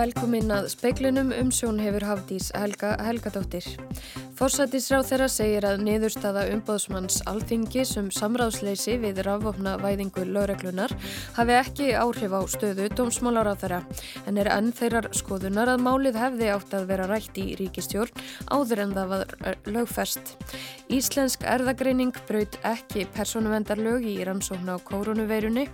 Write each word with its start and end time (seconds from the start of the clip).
Velkomin 0.00 0.48
að 0.48 0.70
speiklinum 0.72 1.28
um 1.36 1.50
sjón 1.52 1.76
hefur 1.82 2.06
Hafdís 2.08 2.46
Helga 2.56 2.94
Helgadóttir. 3.04 3.66
Forsættisráð 4.40 5.02
þeirra 5.04 5.26
segir 5.28 5.64
að 5.68 5.82
niðurstaða 5.84 6.46
umbóðsmanns 6.54 7.18
alþingis 7.28 7.90
um 8.00 8.06
samráðsleysi 8.08 8.94
við 9.02 9.18
rafvopna 9.26 9.74
væðingu 9.82 10.22
lögreglunar 10.32 10.94
hafi 11.36 11.52
ekki 11.58 11.88
áhrif 11.92 12.32
á 12.32 12.40
stöðu 12.48 12.86
dómsmálar 12.96 13.50
á 13.52 13.54
þeirra 13.60 13.80
en 14.30 14.40
er 14.40 14.48
enn 14.54 14.70
þeirrar 14.78 15.10
skoðunar 15.20 15.68
að 15.74 15.84
málið 15.84 16.16
hefði 16.22 16.48
átt 16.54 16.72
að 16.78 16.86
vera 16.88 17.08
rætt 17.10 17.36
í 17.36 17.44
ríkistjórn 17.60 18.24
áður 18.48 18.82
en 18.86 18.96
það 18.96 19.12
var 19.12 19.34
eh, 19.44 19.68
lögfest. 19.76 20.32
Íslensk 20.88 21.44
erðagreining 21.44 22.16
braut 22.24 22.56
ekki 22.64 23.04
personuvendarlög 23.18 24.08
í 24.08 24.16
rannsókn 24.24 24.72
á 24.72 24.80
koronaveirunni. 24.88 25.66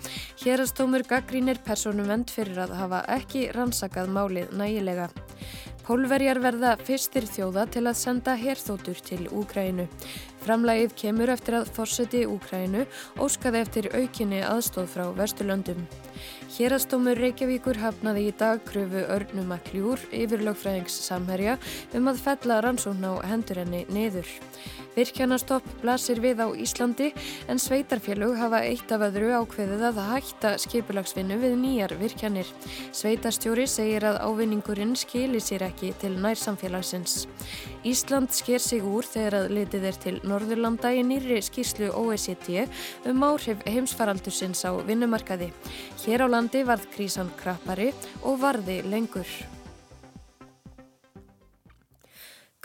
Hérastómur 0.43 1.07
gaggrínir 1.07 1.63
personuvend 1.63 2.35
fyrir 2.35 2.65
að 2.67 2.75
hafa 2.83 3.05
ekki 3.15 3.47
rannsakað 3.55 4.11
málið 4.11 4.59
nægilega. 4.59 5.07
Pólverjar 5.87 6.41
verða 6.43 6.73
fyrstir 6.83 7.29
þjóða 7.31 7.69
til 7.71 7.85
að 7.87 7.99
senda 8.01 8.33
herþótur 8.35 8.99
til 9.07 9.29
Úgrænu. 9.31 9.85
Framlægið 10.43 10.97
kemur 10.99 11.31
eftir 11.31 11.61
að 11.61 11.69
fórseti 11.77 12.25
Úgrænu 12.27 12.83
óskaði 13.23 13.61
eftir 13.63 13.87
aukinni 13.95 14.41
aðstóð 14.43 14.89
frá 14.91 15.05
Vesturlöndum. 15.15 15.85
Hérastómur 16.57 17.23
Reykjavíkur 17.23 17.79
hafnaði 17.79 18.27
í 18.33 18.35
dag 18.35 18.65
kröfu 18.67 19.05
örnum 19.15 19.55
að 19.55 19.63
kljúr 19.71 20.03
yfir 20.11 20.43
lögfræðings 20.49 20.99
samherja 21.07 21.55
um 21.95 22.11
að 22.11 22.19
fella 22.25 22.59
rannsókn 22.67 23.07
á 23.07 23.15
hendur 23.31 23.63
henni 23.63 23.87
niður. 23.87 24.27
Virkjanastopp 24.97 25.67
blasir 25.83 26.23
við 26.25 26.41
á 26.41 26.49
Íslandi 26.57 27.11
en 27.53 27.61
sveitarfélug 27.61 28.37
hafa 28.41 28.63
eitt 28.65 28.93
af 28.95 29.05
öðru 29.11 29.29
ákveðið 29.43 29.83
að 29.91 29.99
hætta 30.09 30.53
skipulagsvinnu 30.63 31.37
við 31.43 31.57
nýjar 31.61 31.93
virkjanir. 32.01 32.49
Sveitarstjóri 32.97 33.67
segir 33.69 34.07
að 34.09 34.23
ávinningurinn 34.25 34.95
skilir 34.97 35.45
sér 35.45 35.67
ekki 35.69 35.93
til 36.01 36.15
nærsamfélagsins. 36.17 37.27
Ísland 37.85 38.33
sker 38.33 38.63
sig 38.63 38.81
úr 38.81 39.05
þegar 39.05 39.43
að 39.43 39.53
litið 39.59 39.85
er 39.91 40.01
til 40.07 40.15
Norðurlanda 40.25 40.95
í 40.97 41.05
nýri 41.05 41.43
skýrslu 41.45 41.91
OECD 41.93 42.65
um 43.11 43.27
áhrif 43.29 43.61
heimsfaraldursins 43.69 44.65
á 44.65 44.73
vinnumarkaði. 44.81 45.53
Hér 46.07 46.25
á 46.25 46.27
landi 46.33 46.65
varð 46.65 46.89
krísan 46.97 47.29
krappari 47.37 47.93
og 48.25 48.41
varði 48.41 48.81
lengur. 48.89 49.29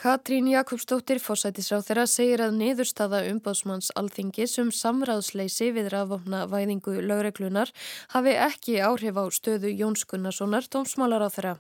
Katrín 0.01 0.47
Jakobsdóttir, 0.49 1.19
fósætisráð 1.21 1.83
þeirra, 1.85 2.03
segir 2.09 2.41
að 2.41 2.55
niðurstaða 2.57 3.19
umbóðsmanns 3.29 3.91
alþingis 3.99 4.55
um 4.57 4.71
samráðsleysi 4.73 5.67
við 5.75 5.91
rafofna 5.93 6.39
væðingu 6.49 6.95
lögreglunar 7.05 7.69
hafi 8.09 8.31
ekki 8.33 8.79
áhrif 8.81 9.19
á 9.21 9.29
stöðu 9.29 9.69
Jóns 9.69 10.07
Gunnarssonar 10.09 10.65
tómsmálar 10.73 11.21
á 11.21 11.29
þeirra. 11.29 11.51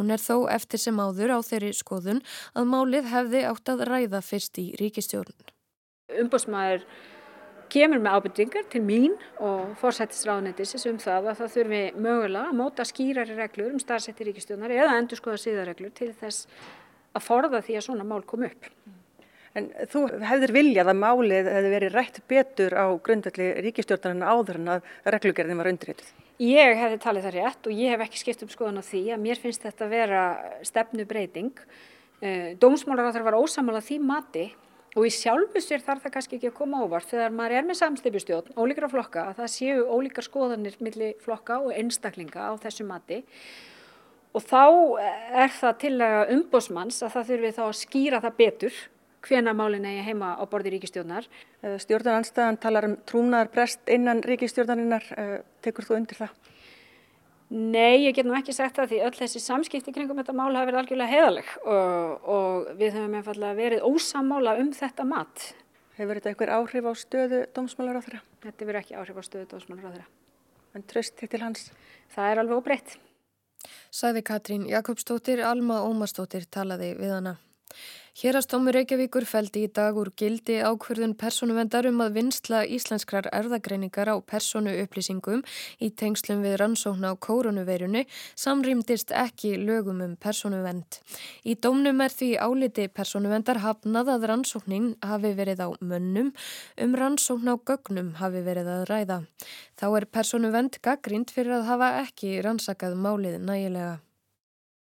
Hún 0.00 0.10
er 0.10 0.18
þó 0.18 0.50
eftir 0.50 0.82
sem 0.82 0.98
áður 0.98 1.38
á 1.38 1.46
þeirri 1.46 1.70
skoðun 1.78 2.24
að 2.58 2.66
málið 2.72 3.06
hefði 3.12 3.42
átt 3.52 3.70
að 3.70 3.84
ræða 3.86 4.20
fyrst 4.32 4.58
í 4.58 4.64
ríkistjórn. 4.80 5.36
Umbóðsmaður 6.24 6.82
kemur 7.70 8.02
með 8.02 8.16
ábyrtingar 8.18 8.66
til 8.72 8.82
mín 8.82 9.14
og 9.38 9.76
fórsættisráðnetis 9.78 10.74
um 10.90 10.98
það 10.98 11.30
að 11.30 11.38
það 11.38 11.54
þurfi 11.54 11.84
mögulega 11.94 12.50
að 12.50 12.58
móta 12.64 12.88
skýrari 12.90 13.38
reglur 13.38 13.70
um 13.76 13.78
starfsætti 13.82 14.26
ríkistjónar 14.26 14.74
eða 14.74 14.98
endur 14.98 15.22
skoða 15.22 15.38
síðarreglur 15.44 15.94
til 15.94 16.10
þess 16.18 16.50
að 17.16 17.26
forða 17.26 17.62
því 17.64 17.78
að 17.78 17.86
svona 17.88 18.06
mál 18.06 18.22
kom 18.28 18.44
upp. 18.46 18.68
En 19.56 19.70
þú 19.88 20.02
hefðir 20.20 20.52
viljað 20.52 20.90
að 20.92 20.98
málið 21.00 21.48
hefði 21.48 21.72
verið 21.72 21.94
rætt 21.94 22.18
betur 22.28 22.76
á 22.76 22.86
grundvelli 23.00 23.46
ríkistjórnarinn 23.64 24.26
áður 24.26 24.58
en 24.60 24.72
að 24.74 24.90
reglugerðin 25.14 25.60
var 25.62 25.70
undirrituð? 25.70 26.10
Ég 26.44 26.76
hefði 26.76 26.98
talið 27.00 27.24
það 27.24 27.36
rétt 27.38 27.68
og 27.70 27.80
ég 27.80 27.94
hef 27.94 28.04
ekki 28.04 28.20
skipt 28.20 28.44
um 28.44 28.52
skoðan 28.52 28.82
á 28.84 28.84
því 28.84 29.02
að 29.14 29.22
mér 29.24 29.40
finnst 29.40 29.64
þetta 29.64 29.86
að 29.86 29.94
vera 29.94 30.24
stefnu 30.68 31.06
breyting. 31.08 31.64
Eh, 32.20 32.52
Dómsmálar 32.60 33.08
á 33.08 33.14
þar 33.16 33.24
var 33.30 33.38
ósamála 33.40 33.80
því 33.84 33.96
mati 34.04 34.44
og 34.96 35.04
í 35.08 35.12
sjálfu 35.12 35.60
sér 35.60 35.80
þarf 35.84 36.04
það 36.04 36.14
kannski 36.14 36.36
ekki 36.38 36.50
að 36.50 36.58
koma 36.58 36.82
óvart 36.84 37.08
þegar 37.08 37.32
maður 37.36 37.56
er 37.56 37.66
með 37.68 37.80
samstipustjórn, 37.80 38.52
ólíkar 38.56 38.88
á 38.88 38.92
flokka, 38.92 39.24
að 39.30 39.40
það 39.40 39.50
séu 39.52 39.82
ólíkar 39.92 40.24
skoðanir 40.24 40.76
millir 40.84 41.16
flokka 41.24 41.58
og 41.64 41.72
einstaklinga 41.76 42.48
á 42.48 42.52
þessu 42.60 42.86
mati 42.88 43.22
og 43.22 43.32
þá 44.42 44.64
er 45.44 45.54
það 45.54 45.78
tillega 45.84 46.26
umbósmanns 46.34 47.00
að 47.04 47.14
það 47.14 47.30
þurfi 47.30 47.54
þá 47.56 47.64
að 47.66 47.78
skýra 47.80 48.22
það 48.24 48.38
betur 48.40 48.82
hvena 49.26 49.54
málin 49.56 49.86
eigi 49.88 50.04
heima 50.06 50.34
á 50.38 50.44
borði 50.50 50.74
ríkistjórnar. 50.76 51.26
Stjórnarnanstæðan 51.82 52.60
talar 52.62 52.88
um 52.88 52.98
trúnaðar 53.08 53.50
brest 53.54 53.90
innan 53.90 54.22
ríkistjórnarinnar, 54.26 55.06
eh, 55.16 55.38
tekur 55.64 55.86
þú 55.88 55.96
undir 55.98 56.20
það? 56.20 56.34
Nei, 57.48 58.02
ég 58.02 58.14
get 58.14 58.26
nú 58.26 58.34
ekki 58.34 58.54
sagt 58.54 58.74
það 58.74 58.90
því 58.90 59.02
öll 59.06 59.18
þessi 59.20 59.40
samskipti 59.42 59.92
kringum 59.94 60.18
þetta 60.18 60.34
mál 60.34 60.50
hafa 60.50 60.66
verið 60.66 60.80
algjörlega 60.80 61.12
heðaleg 61.12 61.52
og, 61.62 62.24
og 62.26 62.72
við 62.80 62.96
höfum 62.98 63.14
einfallega 63.14 63.54
verið 63.54 63.86
ósamála 63.86 64.56
um 64.58 64.72
þetta 64.74 65.06
mat. 65.06 65.44
Hefur 65.96 66.18
þetta 66.18 66.32
eitthvað 66.32 66.54
áhrif 66.58 66.90
á 66.90 66.92
stöðu 66.98 67.44
dómsmálar 67.54 68.02
á 68.02 68.04
þeirra? 68.04 68.22
Þetta 68.42 68.66
verið 68.68 68.82
ekki 68.82 68.98
áhrif 68.98 69.16
á 69.16 69.22
stöðu 69.28 69.46
dómsmálar 69.52 69.86
á 69.86 69.94
þeirra. 69.94 70.08
En 70.74 70.82
tröst 70.90 71.22
til 71.22 71.40
hans? 71.40 71.70
Það 72.12 72.32
er 72.32 72.42
alveg 72.42 72.58
óbreytt. 72.58 72.98
Sæði 73.90 74.22
Katrín 74.26 74.68
Jakobsdóttir, 74.70 75.42
Alma 75.42 75.82
Ómarsdóttir 75.86 76.46
talaði 76.50 76.94
við 76.98 77.16
hana. 77.18 77.36
Hérastómur 78.16 78.72
Reykjavíkur 78.72 79.26
feldi 79.28 79.66
í 79.66 79.68
dag 79.76 79.98
úr 80.00 80.08
gildi 80.16 80.54
ákverðun 80.64 81.10
personuvendar 81.20 81.84
um 81.90 81.98
að 82.00 82.14
vinsla 82.14 82.62
íslenskrar 82.64 83.26
erðagreiningar 83.28 84.08
á 84.08 84.16
personu 84.24 84.72
upplýsingum 84.86 85.42
í 85.84 85.90
tengslum 85.92 86.40
við 86.40 86.56
rannsókn 86.62 87.04
á 87.04 87.12
koronaveirunni 87.12 88.06
samrýmdist 88.32 89.12
ekki 89.12 89.52
lögum 89.60 90.00
um 90.06 90.14
personuvend. 90.16 91.02
Í 91.44 91.58
dómnum 91.60 92.00
er 92.06 92.16
því 92.16 92.30
áliti 92.40 92.88
personuvendar 92.88 93.60
hafnað 93.60 94.14
að 94.14 94.26
rannsóknin 94.32 94.88
hafi 95.04 95.34
verið 95.36 95.60
á 95.60 95.68
mönnum, 95.84 96.32
um 96.80 96.96
rannsókn 96.96 97.52
á 97.52 97.60
gögnum 97.60 98.14
hafi 98.16 98.40
verið 98.48 98.72
að 98.78 98.88
ræða. 98.94 99.20
Þá 99.76 99.86
er 99.92 100.08
personuvend 100.08 100.80
gaggrind 100.80 101.36
fyrir 101.36 101.60
að 101.60 101.68
hafa 101.68 101.94
ekki 102.06 102.38
rannsakað 102.40 102.96
málið 102.96 103.42
nægilega. 103.44 103.98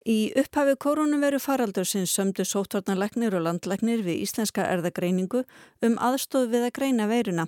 Í 0.08 0.32
upphafi 0.32 0.78
koronaviru 0.80 1.36
faraldur 1.44 1.84
sem 1.84 2.06
sömdu 2.08 2.46
sótvarnarlegnir 2.48 3.34
og 3.36 3.42
landlegnir 3.44 4.00
við 4.00 4.22
íslenska 4.24 4.64
erðagreiningu 4.64 5.42
um 5.84 5.98
aðstóð 6.00 6.46
við 6.54 6.62
að 6.68 6.76
greina 6.78 7.08
veiruna. 7.10 7.44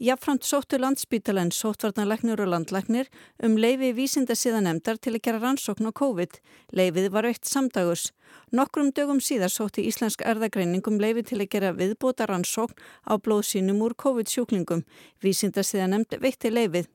Jáframt 0.00 0.46
sóttu 0.48 0.78
landsbítalinn 0.80 1.52
sótvarnarlegnir 1.52 2.40
og 2.40 2.48
landlegnir 2.54 3.10
um 3.44 3.58
leifi 3.60 3.92
vísinda 3.92 4.32
síðanemdar 4.32 4.96
til 4.96 5.12
að 5.12 5.24
gera 5.26 5.42
rannsókn 5.42 5.90
á 5.90 5.92
COVID. 5.92 6.38
Leifið 6.72 7.10
var 7.12 7.28
eitt 7.28 7.44
samdagus. 7.44 8.06
Nokkrum 8.50 8.94
dögum 8.96 9.20
síðar 9.20 9.52
sótti 9.52 9.84
íslensk 9.84 10.24
erðagreiningum 10.24 10.96
leifi 11.02 11.26
til 11.28 11.42
að 11.42 11.50
gera 11.52 11.74
viðbóta 11.76 12.30
rannsókn 12.30 12.80
á 13.04 13.20
blóðsínum 13.20 13.84
úr 13.84 13.92
COVID 13.92 14.32
sjúklingum. 14.32 14.86
Vísinda 15.20 15.60
síðanemd 15.60 16.16
veitti 16.16 16.48
leifið. 16.48 16.88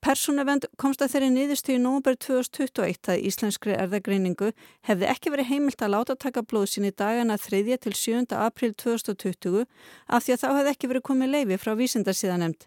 Persónavend 0.00 0.64
komst 0.80 1.02
að 1.04 1.12
þeirri 1.12 1.28
niðurstu 1.34 1.74
í 1.74 1.80
nógumber 1.82 2.16
2021 2.24 3.10
að 3.12 3.24
íslenskri 3.28 3.74
erðagreiningu 3.76 4.48
hefði 4.88 5.08
ekki 5.12 5.32
verið 5.34 5.50
heimilt 5.50 5.84
að 5.84 5.92
láta 5.94 6.16
taka 6.16 6.42
blóð 6.42 6.70
sín 6.72 6.88
í 6.88 6.92
dagana 6.96 7.36
3. 7.36 7.76
til 7.84 7.92
7. 7.92 8.24
april 8.32 8.72
2020 8.80 9.66
af 10.08 10.24
því 10.24 10.36
að 10.36 10.42
þá 10.42 10.48
hefði 10.48 10.72
ekki 10.72 10.90
verið 10.94 11.06
komið 11.10 11.34
leifi 11.34 11.60
frá 11.60 11.74
vísindarsíðanemnd. 11.82 12.64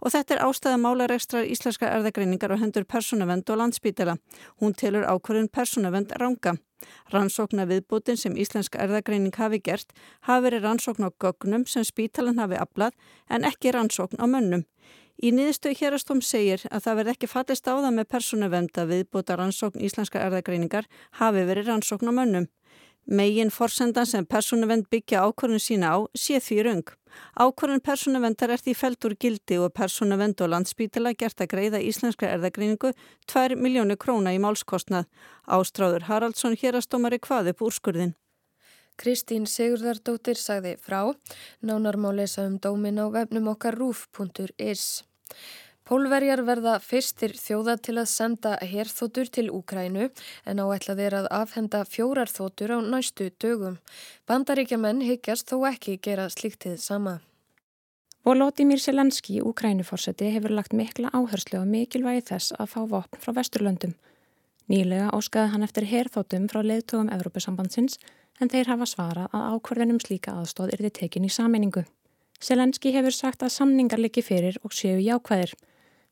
Og 0.00 0.14
þetta 0.14 0.34
er 0.34 0.42
ástæða 0.46 0.80
málarekstrar 0.80 1.44
íslenska 1.52 1.90
erðagreiningar 1.92 2.56
á 2.56 2.62
hendur 2.62 2.88
persónavend 2.88 3.52
og 3.52 3.60
landsbítela. 3.60 4.16
Hún 4.56 4.72
telur 4.72 5.04
ákvörðun 5.04 5.52
persónavend 5.52 6.16
ranga. 6.16 6.56
Rannsóknar 7.12 7.68
viðbútin 7.68 8.16
sem 8.16 8.38
íslenska 8.40 8.80
erðagreining 8.80 9.36
hafi 9.36 9.60
gert 9.60 9.92
hafi 10.24 10.46
verið 10.48 10.64
rannsókn 10.64 11.04
á 11.04 11.10
gögnum 11.12 11.68
sem 11.68 11.84
spítalan 11.84 12.40
hafi 12.40 12.56
aflað 12.56 12.96
en 13.28 13.44
ekki 13.44 13.76
rannsókn 13.76 14.16
á 14.16 14.24
mönnum. 14.24 14.64
Í 15.20 15.34
niðurstöðu 15.36 15.76
hérastóm 15.76 16.20
segir 16.24 16.62
að 16.72 16.86
það 16.86 16.96
verð 16.98 17.12
ekki 17.12 17.28
fallist 17.28 17.66
á 17.68 17.76
það 17.76 17.90
með 17.92 18.06
persónuvend 18.08 18.78
að 18.80 18.92
viðbúta 18.94 19.34
rannsókn 19.36 19.82
íslenska 19.84 20.22
erðagreiningar 20.24 20.86
hafi 21.18 21.42
verið 21.44 21.68
rannsókn 21.68 22.08
á 22.08 22.12
mönnum. 22.16 22.46
Megin 23.04 23.50
forsendan 23.52 24.06
sem 24.06 24.24
persónuvend 24.24 24.86
byggja 24.88 25.24
ákvörðun 25.26 25.60
sína 25.60 25.90
á 25.92 25.98
sé 26.16 26.38
því 26.40 26.58
rung. 26.64 26.92
Ákvörðun 27.36 27.82
persónuvendar 27.84 28.54
er 28.54 28.62
því 28.64 28.74
feldur 28.78 29.16
gildi 29.20 29.58
og 29.60 29.74
persónuvend 29.76 30.40
og 30.40 30.52
landsbítila 30.54 31.12
gert 31.12 31.42
að 31.42 31.52
greiða 31.52 31.82
íslenska 31.84 32.30
erðagreiningu 32.30 32.94
2 33.28 33.60
miljónu 33.60 33.98
króna 34.00 34.32
í 34.32 34.40
málskostnað. 34.40 35.04
Ástráður 35.44 36.08
Haraldsson 36.08 36.56
hérastómari 36.56 37.20
hvað 37.20 37.52
upp 37.52 37.66
úrskurðin. 37.68 38.16
Kristín 39.00 39.44
Sigurðardóttir 39.48 40.36
sagði 40.36 40.76
frá. 40.80 41.12
Nánar 41.60 41.96
má 41.96 42.12
lesa 42.12 42.44
um 42.48 42.56
dómin 42.60 43.00
á 43.00 43.08
vefnum 43.12 43.52
okkar 43.52 43.76
rúf.is. 43.80 45.09
Pólverjar 45.90 46.44
verða 46.46 46.76
fyrstir 46.78 47.32
þjóða 47.34 47.74
til 47.82 47.96
að 47.98 48.10
senda 48.12 48.52
herþótur 48.62 49.26
til 49.34 49.48
Úkrænu 49.50 50.04
en 50.46 50.60
áætlað 50.62 51.00
er 51.06 51.16
að 51.18 51.26
afhenda 51.34 51.80
fjórar 51.82 52.30
þótur 52.30 52.76
á 52.76 52.78
næstu 52.78 53.26
dögum. 53.42 53.80
Bandaríkjaman 54.30 55.02
higgjast 55.02 55.50
þó 55.50 55.66
ekki 55.72 55.96
gera 55.98 56.28
slíktið 56.30 56.78
sama. 56.78 57.18
Volodymyr 58.22 58.78
Selenski, 58.78 59.40
Úkrænuforseti, 59.42 60.30
hefur 60.30 60.54
lagt 60.54 60.76
mikla 60.76 61.10
áherslu 61.10 61.58
á 61.58 61.66
mikilvægi 61.66 62.26
þess 62.30 62.54
að 62.60 62.70
fá 62.70 62.80
vopn 62.86 63.18
frá 63.18 63.32
Vesturlöndum. 63.40 63.94
Nýlega 64.70 65.10
óskaði 65.16 65.54
hann 65.54 65.66
eftir 65.66 65.88
herþóttum 65.90 66.46
frá 66.52 66.60
leðtogum 66.62 67.10
Evrópusambandsins 67.10 67.98
en 68.38 68.52
þeir 68.52 68.70
hafa 68.70 68.86
svarað 68.86 69.32
að 69.34 69.56
ákverðunum 69.56 69.98
slíka 70.04 70.36
aðstóð 70.38 70.76
er 70.76 70.84
þið 70.84 70.94
tekin 71.00 71.26
í 71.26 71.32
sameiningu. 71.32 71.82
Selenski 72.40 72.94
hefur 72.94 73.12
sagt 73.12 73.42
að 73.44 73.52
samningar 73.52 74.00
liggi 74.00 74.22
fyrir 74.24 74.56
og 74.64 74.72
séu 74.72 74.96
jákvæðir. 74.96 75.52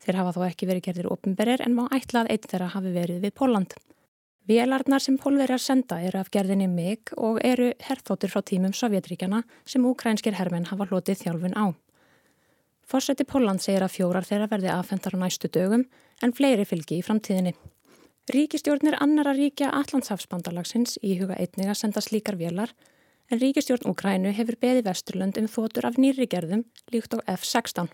Þeir 0.05 0.19
hafa 0.21 0.35
þó 0.37 0.43
ekki 0.47 0.67
verið 0.69 0.85
gerðir 0.85 1.13
ofinberir 1.15 1.63
en 1.65 1.77
má 1.77 1.87
ætla 1.89 2.23
að 2.23 2.35
einn 2.35 2.51
þeirra 2.51 2.73
hafi 2.75 2.93
verið 2.93 3.23
við 3.25 3.33
Póland. 3.41 3.73
Vélarnar 4.49 5.01
sem 5.05 5.17
pólverjar 5.21 5.61
senda 5.61 5.99
eru 6.05 6.21
af 6.21 6.29
gerðinni 6.33 6.69
MIG 6.69 7.15
og 7.17 7.41
eru 7.45 7.71
herþóttur 7.85 8.33
frá 8.33 8.45
tímum 8.45 8.73
Sovjetríkjana 8.77 9.43
sem 9.69 9.85
ukrænskir 9.85 10.37
hermenn 10.37 10.69
hafa 10.69 10.87
hlotið 10.89 11.25
þjálfun 11.25 11.57
á. 11.57 11.73
Fórseti 12.89 13.25
Póland 13.29 13.65
segir 13.65 13.85
að 13.85 13.97
fjórar 13.97 14.29
þeirra 14.29 14.49
verði 14.53 14.71
aðfendar 14.73 15.17
á 15.17 15.23
næstu 15.25 15.49
dögum 15.53 15.85
en 16.25 16.33
fleiri 16.33 16.65
fylgi 16.69 17.01
í 17.01 17.05
framtíðinni. 17.05 17.53
Ríkistjórnir 18.33 18.97
annara 19.01 19.33
ríkja 19.37 19.73
Allandshafsbandalagsins 19.73 20.97
í 21.01 21.17
huga 21.21 21.37
einnig 21.41 21.69
að 21.73 21.81
senda 21.83 22.05
slíkar 22.05 22.37
vélar 22.41 22.73
en 23.31 23.41
ríkistjórn 23.41 23.91
Ukrænu 23.93 24.33
hefur 24.33 24.57
beði 24.61 24.83
Vesturlund 24.87 25.39
um 25.41 25.49
þotur 25.51 25.89
af 25.89 25.99
nýri 26.01 26.27
gerðum 26.31 26.65
líkt 26.93 27.17
á 27.17 27.19
F-16. 27.37 27.89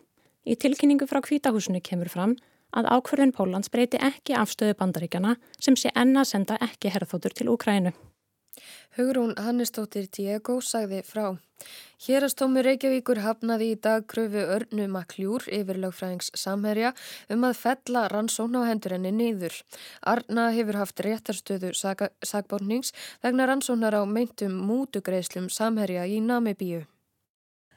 Í 0.46 0.54
tilkynningu 0.60 1.08
frá 1.10 1.20
kvítahúsinu 1.24 1.82
kemur 1.82 2.10
fram 2.12 2.36
að 2.74 2.90
ákverðin 2.94 3.34
Pólans 3.34 3.70
breyti 3.72 3.98
ekki 3.98 4.36
afstöðu 4.38 4.76
bandaríkjana 4.78 5.36
sem 5.58 5.76
sé 5.78 5.92
enna 5.94 6.24
senda 6.28 6.58
ekki 6.62 6.92
herðþótur 6.94 7.34
til 7.34 7.50
Ukrænu. 7.54 7.94
Hugrún 8.96 9.34
Hannestóttir 9.36 10.06
Diego 10.10 10.60
sagði 10.62 11.02
frá. 11.06 11.26
Hérastómi 12.04 12.62
Reykjavíkur 12.66 13.22
hafnaði 13.24 13.70
í 13.72 13.76
dag 13.86 14.06
kröfu 14.10 14.42
örnu 14.56 14.86
makljúr 14.92 15.46
yfir 15.58 15.80
lögfræðings 15.84 16.30
samherja 16.36 16.92
um 17.32 17.46
að 17.48 17.60
fella 17.62 18.06
rannsóna 18.12 18.64
á 18.64 18.68
hendur 18.68 18.96
henni 18.96 19.12
niður. 19.14 19.56
Arna 20.14 20.50
hefur 20.56 20.80
haft 20.82 21.04
réttarstöðu 21.06 21.72
sagbórnings 21.74 22.92
vegna 23.24 23.48
rannsónar 23.50 23.96
á 23.96 24.02
meintum 24.04 24.58
mútugreislum 24.68 25.48
samherja 25.48 26.04
í 26.06 26.20
Namibíu. 26.20 26.84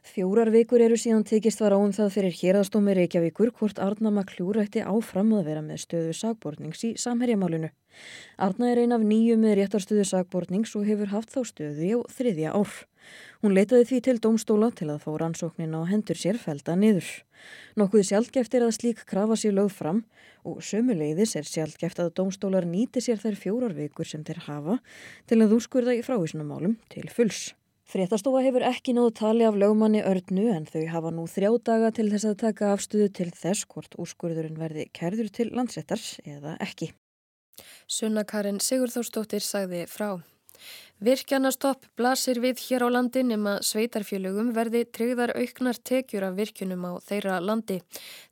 Fjórar 0.07 0.48
vikur 0.54 0.80
eru 0.80 0.95
síðan 0.95 1.25
tekist 1.27 1.59
var 1.59 1.74
á 1.75 1.77
um 1.77 1.92
það 1.92 2.13
fyrir 2.13 2.36
hérastómi 2.39 2.94
Reykjavíkur 2.95 3.50
hvort 3.57 3.80
Arna 3.83 4.12
Makljúr 4.13 4.62
ætti 4.62 4.80
áfram 4.80 5.33
að 5.36 5.50
vera 5.50 5.63
með 5.65 5.81
stöðu 5.83 6.13
sagbornings 6.15 6.83
í 6.88 6.92
samherjamálinu. 7.01 7.69
Arna 8.39 8.69
er 8.71 8.83
ein 8.83 8.95
af 8.95 9.04
nýju 9.04 9.36
með 9.42 9.57
réttarstöðu 9.59 10.06
sagbornings 10.07 10.75
og 10.80 10.88
hefur 10.88 11.12
haft 11.12 11.33
þá 11.33 11.42
stöðu 11.51 12.00
á 12.00 12.07
þriðja 12.13 12.56
ár. 12.56 12.77
Hún 13.44 13.56
leitaði 13.57 13.89
því 13.92 14.01
til 14.07 14.18
domstóla 14.24 14.71
til 14.80 14.89
að 14.94 15.04
fá 15.04 15.12
rannsóknin 15.19 15.75
á 15.75 15.81
hendur 15.92 16.19
sér 16.19 16.39
felda 16.39 16.80
niður. 16.80 17.12
Nokkuð 17.75 18.07
sjálfgeft 18.07 18.56
er 18.56 18.68
að 18.69 18.75
slík 18.80 19.04
krafa 19.12 19.36
sér 19.36 19.59
lögð 19.59 19.75
fram 19.81 20.04
og 20.48 20.63
sömuleiðis 20.63 21.36
er 21.36 21.48
sjálfgeft 21.48 22.00
að 22.00 22.15
domstólar 22.21 22.68
nýti 22.68 23.04
sér 23.04 23.19
þær 23.19 23.39
fjórar 23.44 23.75
vikur 23.75 24.07
sem 24.07 24.24
þeir 24.24 24.45
hafa 24.48 24.81
til 25.27 25.44
að 25.44 25.59
úrskurða 25.59 26.00
í 26.00 26.04
frávísunumálum 26.06 26.80
til 26.94 27.09
fulls. 27.12 27.51
Fréttastofa 27.88 28.42
hefur 28.44 28.66
ekki 28.68 28.92
náðu 28.98 29.12
tali 29.16 29.45
af 29.48 29.56
lögmanni 29.56 30.01
örnu 30.04 30.50
en 30.51 30.66
þau 30.68 30.81
hafa 30.92 31.12
nú 31.16 31.24
þrjá 31.31 31.54
daga 31.69 31.92
til 31.95 32.10
þess 32.12 32.28
að 32.28 32.39
taka 32.42 32.72
afstuðu 32.75 33.06
til 33.16 33.28
þess 33.31 33.63
hvort 33.72 33.95
úrskurðurinn 33.95 34.57
verði 34.60 34.89
kærður 34.92 35.30
til 35.31 35.54
landsettars 35.56 36.18
eða 36.28 36.57
ekki. 36.66 36.89
Sunna 37.88 38.25
Karin 38.28 38.60
Sigurþórsdóttir 38.60 39.45
sagði 39.45 39.86
frá. 39.88 40.18
Virkjanastopp 41.00 41.86
blasir 41.95 42.42
við 42.44 42.60
hér 42.66 42.84
á 42.84 42.89
landi 42.89 43.24
nema 43.24 43.56
sveitarfjölugum 43.63 44.50
verði 44.56 44.83
tryggðar 44.92 45.36
auknar 45.38 45.80
tekjur 45.80 46.28
af 46.28 46.36
virkjunum 46.42 46.83
á 46.90 46.92
þeirra 47.07 47.40
landi. 47.40 47.80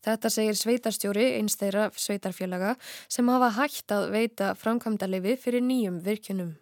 Þetta 0.03 0.33
segir 0.33 0.59
sveitarstjóri 0.59 1.29
eins 1.37 1.55
þeirra 1.61 1.87
sveitarfjölaga 1.95 2.75
sem 3.07 3.31
hafa 3.31 3.53
hægt 3.61 3.95
að 3.95 4.11
veita 4.17 4.51
framkvæmda 4.59 5.07
lifi 5.15 5.39
fyrir 5.47 5.63
nýjum 5.63 6.03
virkjunum. 6.03 6.55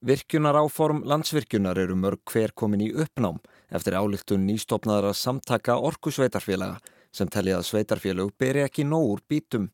Virkjunar 0.00 0.56
áform 0.56 1.02
landsvirkjunar 1.04 1.76
eru 1.76 1.92
mörg 1.92 2.22
hver 2.32 2.54
komin 2.56 2.80
í 2.80 2.86
uppnám 3.04 3.36
eftir 3.68 3.92
álíktun 4.00 4.46
nýstofnaðara 4.48 5.10
samtaka 5.12 5.74
orkusveitarfélaga 5.76 6.78
sem 7.12 7.28
telli 7.28 7.52
að 7.52 7.66
sveitarfélög 7.68 8.30
beri 8.40 8.62
ekki 8.64 8.86
nógur 8.88 9.20
bítum. 9.28 9.66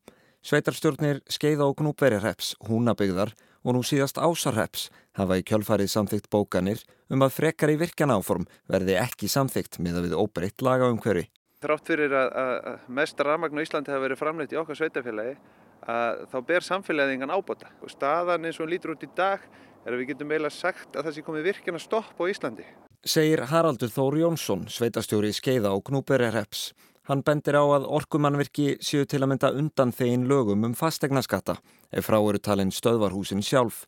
Sveitarstjórnir 0.43 1.21
skeiða 1.31 1.69
og 1.71 1.77
gnúbverireps, 1.79 2.57
húnabygðar 2.67 3.31
og 3.63 3.77
nú 3.77 3.85
síðast 3.87 4.19
ásarreps 4.19 4.89
hafa 5.15 5.37
í 5.39 5.45
kjölfarið 5.47 5.93
samþygt 5.93 6.27
bókanir 6.27 6.83
um 7.07 7.23
að 7.23 7.37
frekar 7.37 7.71
í 7.71 7.77
virkjana 7.79 8.19
áform 8.19 8.49
verði 8.67 8.97
ekki 8.99 9.31
samþygt 9.31 9.79
miða 9.79 10.03
við 10.03 10.17
óbreytt 10.19 10.59
laga 10.59 10.91
um 10.91 10.99
hverju. 10.99 11.23
Þrátt 11.63 11.87
fyrir 11.87 12.11
að, 12.11 12.35
að 12.35 12.91
mest 12.99 13.23
rafmagn 13.23 13.63
á 13.63 13.63
Íslandi 13.63 13.95
hafa 13.95 14.03
verið 14.03 14.19
framleitt 14.19 14.51
í 14.51 14.59
okkar 14.59 14.81
sveitarfélagi 14.81 15.37
þá 15.85 16.37
ber 16.47 16.65
samfélagið 16.65 17.15
engan 17.17 17.33
ábota. 17.35 17.71
Staðan 17.87 18.49
eins 18.49 18.59
og 18.59 18.69
lítur 18.71 18.95
út 18.95 19.05
í 19.05 19.09
dag 19.15 19.43
er 19.85 19.93
að 19.93 20.01
við 20.01 20.11
getum 20.13 20.33
eiginlega 20.33 20.55
sagt 20.55 20.97
að 20.97 21.07
það 21.07 21.15
sé 21.15 21.25
komið 21.27 21.49
virkin 21.51 21.79
að 21.79 21.85
stopp 21.85 22.19
á 22.19 22.23
Íslandi. 22.27 22.67
Segir 23.07 23.45
Haraldur 23.47 23.91
Þór 23.93 24.17
Jónsson, 24.19 24.65
sveitastjóri 24.67 25.31
í 25.31 25.35
Skeiða 25.37 25.71
og 25.77 25.85
Knúberi 25.87 26.31
Reps. 26.33 26.71
Hann 27.07 27.21
bendir 27.23 27.55
á 27.55 27.63
að 27.63 27.85
orkumannvirki 27.87 28.81
séu 28.83 29.05
til 29.07 29.21
að 29.21 29.31
mynda 29.31 29.53
undan 29.55 29.93
þegin 29.95 30.25
lögum 30.27 30.65
um 30.67 30.73
fastegnaskatta 30.75 31.55
ef 31.87 32.09
frá 32.09 32.17
eru 32.19 32.41
talin 32.43 32.73
stöðvarhúsin 32.73 33.45
sjálf. 33.45 33.85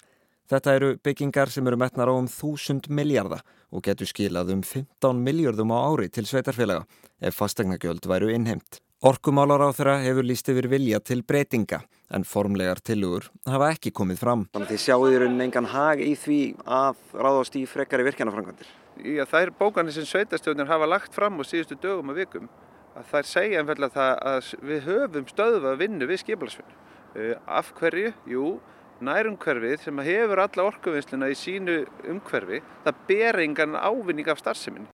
Þetta 0.50 0.76
eru 0.78 0.92
byggingar 1.04 1.52
sem 1.52 1.68
eru 1.68 1.78
metnar 1.78 2.08
á 2.08 2.16
um 2.16 2.30
þúsund 2.32 2.88
miljarda 2.88 3.42
og 3.76 3.84
getur 3.84 4.08
skilað 4.08 4.54
um 4.56 4.64
15 4.64 5.20
miljardum 5.26 5.76
á 5.76 5.84
ári 5.84 6.08
til 6.08 6.24
sveitarfélaga 6.26 6.88
ef 7.20 7.36
fastegnagjöld 7.36 8.08
væru 8.08 8.32
innheimt. 8.32 8.80
Orkumálar 9.00 9.62
á 9.64 9.72
þeirra 9.72 9.94
hefur 10.04 10.26
líst 10.28 10.50
yfir 10.52 10.66
vilja 10.68 10.98
til 11.00 11.22
breytinga 11.24 11.78
en 12.12 12.26
formlegar 12.28 12.82
tilugur 12.84 13.30
hafa 13.48 13.70
ekki 13.72 13.94
komið 13.96 14.18
fram. 14.20 14.42
Þannig 14.52 14.68
að 14.68 14.74
þið 14.74 14.82
sjáu 14.84 15.06
í 15.08 15.22
rauninni 15.22 15.46
engan 15.46 15.70
hag 15.72 16.04
í 16.04 16.10
því 16.20 16.40
að 16.68 17.00
ráðast 17.16 17.56
í 17.56 17.62
frekari 17.64 18.04
virkjanafrangandir. 18.10 18.68
Já, 19.00 19.24
þær 19.32 19.54
bókanir 19.56 19.96
sem 19.96 20.10
sveitastjóðnir 20.10 20.68
hafa 20.68 20.92
lagt 20.92 21.16
fram 21.16 21.40
á 21.40 21.48
síðustu 21.48 21.80
dögum 21.80 22.12
og 22.12 22.20
vikum 22.20 22.52
að 23.00 23.08
þær 23.14 23.32
segja 23.32 23.64
einfallega 23.64 23.96
það 23.96 24.14
að 24.34 24.52
við 24.74 24.86
höfum 24.90 25.32
stöðu 25.32 25.64
að 25.72 25.82
vinna 25.86 26.12
við 26.12 26.24
skipilagsvinnu. 26.26 26.78
Uh, 27.16 27.34
af 27.48 27.72
hverju? 27.80 28.12
Jú, 28.28 28.54
nærumhverfið 29.00 29.88
sem 29.88 30.08
hefur 30.12 30.44
alla 30.44 30.70
orkuvinnsluna 30.74 31.32
í 31.32 31.40
sínu 31.40 31.86
umhverfi, 32.04 32.60
það 32.84 33.04
ber 33.08 33.46
engan 33.48 33.80
ávinning 33.80 34.28
af 34.28 34.44
starfseminni. 34.44 34.92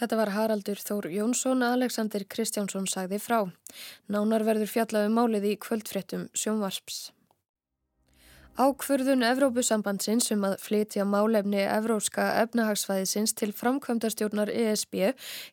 Þetta 0.00 0.18
var 0.18 0.32
Haraldur 0.32 0.80
Þór 0.80 1.10
Jónsson, 1.12 1.62
Alexander 1.66 2.24
Kristjánsson 2.24 2.88
sagði 2.90 3.20
frá. 3.22 3.40
Nánar 4.08 4.44
verður 4.48 4.70
fjallað 4.72 5.08
um 5.10 5.18
málið 5.20 5.50
í 5.52 5.56
kvöldfréttum 5.60 6.28
sjónvarsps. 6.32 7.10
Ákfurðun 8.52 9.22
Evrópusambandsins 9.24 10.26
um 10.34 10.42
að 10.44 10.58
flytja 10.60 11.06
málefni 11.08 11.62
Evróska 11.64 12.26
efnahagsfæðisins 12.42 13.32
til 13.32 13.48
framkvæmdastjórnar 13.56 14.50
ESB 14.52 14.98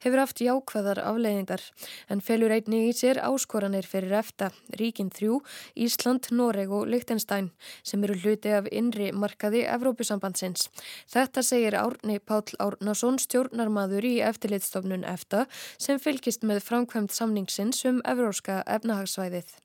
hefur 0.03 0.19
haft 0.19 0.41
jákvæðar 0.43 0.99
afleiðingar 1.07 1.63
en 2.11 2.19
felur 2.19 2.51
einni 2.51 2.81
í 2.89 2.97
sér 2.97 3.21
áskoranir 3.23 3.87
fyrir 3.87 4.17
EFTA, 4.19 4.49
Ríkin 4.81 5.13
3, 5.15 5.39
Ísland, 5.79 6.27
Noreg 6.35 6.75
og 6.75 6.91
Lichtenstein 6.91 7.53
sem 7.87 8.03
eru 8.03 8.19
hluti 8.19 8.51
af 8.51 8.67
innri 8.67 9.13
markaði 9.15 9.63
Evrópusambandsins. 9.77 10.67
Þetta 11.07 11.45
segir 11.53 11.79
Árni 11.79 12.19
Páll 12.19 12.51
Árnason 12.59 13.15
stjórnarmadur 13.23 14.03
í 14.11 14.17
eftirlitstofnun 14.27 15.07
EFTA 15.07 15.47
sem 15.79 16.03
fylgist 16.03 16.43
með 16.43 16.65
framkvæmd 16.67 17.15
samningsins 17.15 17.85
um 17.87 18.03
Evróska 18.03 18.59
efnahagsfæðið. 18.67 19.55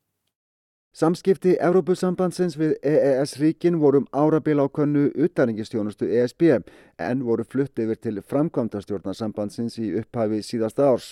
Samskipti 0.95 1.57
Evrópusambandsins 1.59 2.55
við 2.55 2.77
EES-ríkin 2.87 3.81
vorum 3.83 4.05
árabil 4.15 4.61
á 4.63 4.71
könnu 4.71 5.09
utaningistjónustu 5.27 6.07
ESB 6.07 6.45
en 7.03 7.25
voru 7.27 7.43
flutt 7.43 7.81
yfir 7.83 7.99
til 7.99 8.21
framkvæmdastjórnarsambandsins 8.23 9.75
í 9.83 9.89
upphafi 9.99 10.39
síðasta 10.47 10.87
árs. 10.93 11.09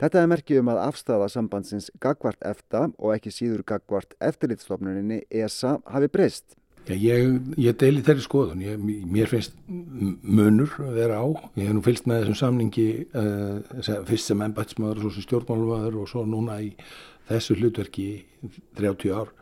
Þetta 0.00 0.22
er 0.22 0.30
merkið 0.32 0.62
um 0.62 0.70
að 0.72 0.80
afstafa 0.86 1.28
sambandsins 1.28 1.90
gagvart 2.00 2.40
EFTA 2.48 2.86
og 2.96 3.12
ekki 3.12 3.34
síður 3.34 3.66
gagvart 3.68 4.16
eftirlitstofnuninni 4.24 5.26
ESA 5.28 5.82
hafi 5.84 6.08
breyst. 6.08 6.56
Ég, 6.86 7.36
ég 7.58 7.76
deili 7.76 8.00
þeirri 8.06 8.22
skoðun. 8.24 8.62
Ég, 8.62 8.78
mér 8.80 9.28
finnst 9.28 9.56
munur 9.66 10.70
að 10.80 10.96
vera 10.96 11.18
á. 11.18 11.26
Ég 11.58 11.66
hef 11.66 11.76
nú 11.76 11.82
fylst 11.84 12.08
með 12.08 12.22
þessum 12.22 12.38
samningi 12.40 12.86
uh, 13.10 14.00
fyrst 14.06 14.30
sem 14.30 14.46
embætsmaður 14.46 15.02
og 15.02 15.04
svo 15.04 15.12
sem 15.16 15.26
stjórnmálmaður 15.26 16.00
og 16.00 16.08
svo 16.08 16.24
núna 16.24 16.60
í 16.62 16.70
þessu 17.28 17.56
hlutverki 17.58 18.08
30 18.78 19.14
ár. 19.16 19.32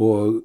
Og 0.00 0.40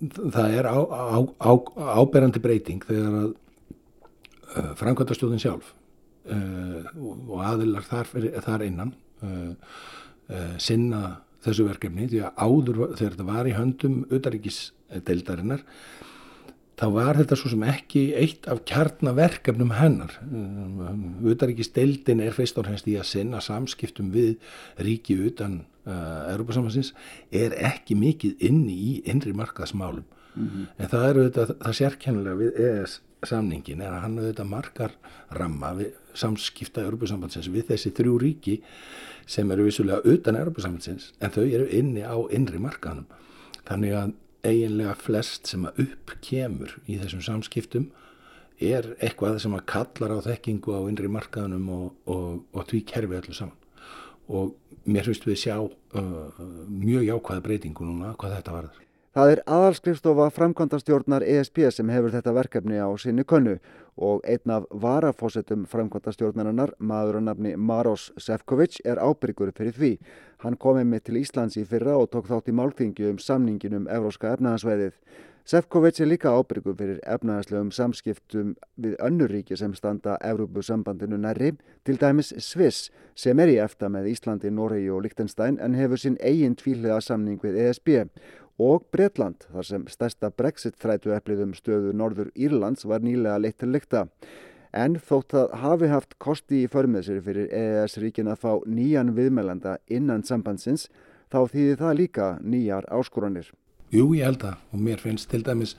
það 0.00 0.56
er 0.58 0.68
á, 0.68 0.78
á, 0.80 1.18
á, 1.20 1.52
áberandi 2.00 2.42
breyting 2.42 2.84
þegar 2.86 3.16
að 3.20 3.30
uh, 3.30 4.70
framkvæmtastjóðin 4.80 5.42
sjálf 5.42 5.72
uh, 6.32 6.86
og 7.28 7.42
aðilar 7.44 7.86
þar, 7.86 8.12
þar 8.46 8.64
innan 8.66 8.94
uh, 9.24 9.74
sinna 10.62 11.20
þessu 11.44 11.66
verkefni. 11.68 12.08
Því 12.10 12.22
að 12.24 12.40
áður 12.40 12.80
þegar 12.94 13.16
þetta 13.16 13.28
var 13.28 13.50
í 13.50 13.56
höndum 13.56 14.00
utaríkisdeildarinnar 14.08 15.64
þá 16.80 16.86
var 16.94 17.18
þetta 17.20 17.36
svo 17.36 17.50
sem 17.52 17.64
ekki 17.68 18.04
eitt 18.16 18.46
af 18.50 18.62
kjarnaverkefnum 18.68 19.74
hennar. 19.76 20.14
Utaríkisdeildin 21.32 22.22
er 22.24 22.36
fyrst 22.36 22.58
og 22.60 22.68
fremst 22.68 22.88
í 22.88 22.96
að 23.00 23.10
sinna 23.10 23.42
samskiptum 23.44 24.08
við 24.14 24.38
ríki 24.80 25.18
utan 25.28 25.60
uh, 25.84 26.30
Europasamansins 26.32 26.94
er 27.30 27.56
ekki 27.58 27.98
mikið 28.00 28.46
inni 28.48 28.78
í 28.86 28.94
innri 29.12 29.34
markaðsmálum. 29.36 30.06
Mm 30.34 30.48
-hmm. 30.48 30.66
En 30.78 30.88
það 30.88 31.06
er 31.08 31.20
auðvitað, 31.20 31.54
það 31.60 31.78
sérkennilega 31.80 32.40
við 32.40 32.60
ES 32.70 33.00
samningin 33.26 33.82
er 33.84 33.92
að 33.92 34.02
hann 34.04 34.18
auðvitað 34.18 34.48
markar 34.48 34.92
ramma 35.36 35.74
við 35.76 35.92
samskipta 36.14 36.84
Europasambandsins 36.86 37.50
við 37.52 37.66
þessi 37.72 37.92
þrjú 37.92 38.18
ríki 38.18 38.60
sem 39.26 39.50
eru 39.50 39.66
vissulega 39.68 40.00
utan 40.04 40.36
Europasambandsins 40.36 41.12
en 41.20 41.30
þau 41.30 41.44
eru 41.44 41.68
inni 41.68 42.02
á 42.06 42.16
innri 42.32 42.58
markaðnum. 42.58 43.06
Þannig 43.68 43.92
að 43.94 44.14
eiginlega 44.46 44.94
flest 44.98 45.50
sem 45.50 45.64
að 45.68 45.84
upp 45.86 46.14
kemur 46.24 46.76
í 46.86 46.98
þessum 47.00 47.24
samskiptum 47.24 47.90
er 48.60 48.92
eitthvað 49.00 49.40
sem 49.42 49.56
að 49.56 49.66
kallar 49.72 50.16
á 50.16 50.18
þekkingu 50.26 50.76
á 50.76 50.80
innri 50.90 51.08
markaðunum 51.12 51.68
og, 51.74 51.86
og, 52.10 52.44
og 52.52 52.68
því 52.68 52.84
kerfi 52.92 53.18
öllu 53.20 53.36
saman 53.36 53.56
og 54.30 54.54
mér 54.86 55.08
finnst 55.08 55.26
við 55.26 55.40
sjá 55.42 55.56
uh, 55.58 56.44
mjög 56.68 57.08
jákvæða 57.08 57.44
breytingu 57.44 57.86
núna 57.86 58.14
hvað 58.18 58.36
þetta 58.38 58.54
varður. 58.54 58.86
Það 59.10 59.32
er 59.32 59.40
aðalskrifstofa 59.50 60.28
framkvæmdastjórnar 60.36 61.24
ESB 61.26 61.64
sem 61.74 61.88
hefur 61.90 62.12
þetta 62.14 62.34
verkefni 62.36 62.78
á 62.78 62.86
sinni 62.94 63.24
könnu 63.26 63.56
og 63.98 64.22
einn 64.22 64.52
af 64.54 64.68
varafósettum 64.70 65.64
framkvæmdastjórnarinnar, 65.72 66.76
maður 66.78 67.18
að 67.18 67.26
nafni 67.26 67.56
Maros 67.58 68.12
Sefcovic, 68.22 68.78
er 68.86 69.02
ábyrgur 69.02 69.50
fyrir 69.56 69.74
því. 69.74 69.90
Hann 70.40 70.56
komið 70.56 70.86
með 70.88 71.02
til 71.04 71.18
Íslands 71.20 71.58
í 71.60 71.66
fyrra 71.68 71.98
og 72.00 72.06
tók 72.14 72.30
þátt 72.30 72.46
í 72.48 72.54
málþingju 72.56 73.10
um 73.12 73.18
samningin 73.20 73.76
um 73.76 73.88
Evróska 73.92 74.30
efnahagsveiðið. 74.32 74.94
Sefcovic 75.50 76.00
er 76.00 76.08
líka 76.08 76.32
ábyrgur 76.32 76.76
fyrir 76.78 77.00
efnahagslegum 77.04 77.72
samskiptum 77.76 78.54
við 78.80 78.94
önnuríki 79.04 79.58
sem 79.58 79.74
standa 79.76 80.16
Evrópusambandinu 80.24 81.18
nærri, 81.20 81.52
til 81.84 82.00
dæmis 82.00 82.32
Sviss, 82.40 82.88
sem 83.14 83.40
er 83.40 83.52
í 83.52 83.58
efta 83.60 83.88
með 83.92 84.08
Íslandi, 84.14 84.52
Noregi 84.52 84.88
og 84.88 85.02
Liechtenstein 85.04 85.60
en 85.60 85.76
hefur 85.76 86.00
sinn 86.00 86.16
eigin 86.24 86.56
tvílega 86.56 87.00
samning 87.04 87.40
við 87.44 87.60
ESB 87.66 87.92
og 88.60 88.84
Bretland 88.92 89.44
þar 89.52 89.66
sem 89.66 89.88
stærsta 89.92 90.30
Brexit 90.32 90.80
þrætu 90.80 91.12
epliðum 91.16 91.52
stöðu 91.56 91.92
Norður 91.96 92.32
Írlands 92.32 92.88
var 92.88 93.04
nýlega 93.04 93.40
leitt 93.40 93.60
til 93.60 93.72
lykta. 93.72 94.06
En 94.72 94.96
þótt 95.02 95.34
það 95.34 95.54
hafi 95.64 95.88
haft 95.90 96.18
kosti 96.22 96.64
í 96.64 96.70
förmið 96.70 97.06
sér 97.06 97.22
fyrir 97.26 97.48
EES-ríkin 97.50 98.30
að 98.30 98.42
fá 98.44 98.52
nýjan 98.70 99.14
viðmælanda 99.16 99.78
innan 99.90 100.22
sambandsins 100.26 100.86
þá 101.30 101.40
þýðir 101.50 101.80
það 101.80 101.96
líka 101.98 102.28
nýjar 102.42 102.86
áskoranir. 102.94 103.50
Jú, 103.90 104.12
ég 104.14 104.28
held 104.28 104.44
það 104.44 104.60
og 104.70 104.84
mér 104.86 105.02
finnst 105.02 105.30
til 105.30 105.42
dæmis 105.46 105.74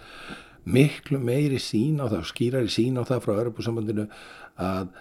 miklu 0.68 1.22
meiri 1.24 1.60
sín 1.64 2.04
á 2.04 2.12
það, 2.12 2.28
skýrari 2.34 2.72
sín 2.72 3.00
á 3.00 3.04
það 3.08 3.24
frá 3.24 3.34
Europasambandinu 3.38 4.10
að 4.60 4.92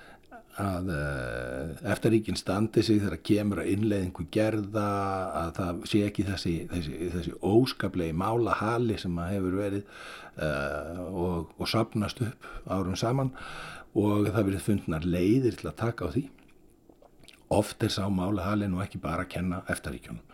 að 0.60 0.90
uh, 0.92 1.90
eftirríkin 1.92 2.38
standi 2.38 2.82
sig 2.84 3.00
þegar 3.00 3.22
kemur 3.24 3.62
að 3.62 3.70
innleiðingu 3.74 4.26
gerða 4.34 4.86
að 5.40 5.52
það 5.58 5.82
sé 5.92 6.00
ekki 6.06 6.26
þessi, 6.26 6.54
þessi, 6.72 7.10
þessi 7.14 7.34
óskaplegi 7.40 8.16
mála 8.16 8.56
hali 8.58 8.98
sem 9.00 9.18
að 9.22 9.34
hefur 9.36 9.58
verið 9.60 9.84
uh, 9.86 11.00
og, 11.08 11.54
og 11.56 11.70
sapnast 11.70 12.20
upp 12.26 12.50
árum 12.66 12.98
saman 12.98 13.32
og 13.98 14.30
það 14.30 14.46
verið 14.46 14.66
fundnar 14.66 15.06
leiðir 15.06 15.58
til 15.58 15.70
að 15.70 15.78
taka 15.82 16.06
á 16.06 16.12
því. 16.14 16.24
Oft 17.50 17.82
er 17.82 17.90
sá 17.90 18.04
mála 18.06 18.46
hali 18.46 18.68
nú 18.70 18.82
ekki 18.84 19.00
bara 19.02 19.26
að 19.26 19.32
kenna 19.34 19.64
eftirríkjunum 19.72 20.26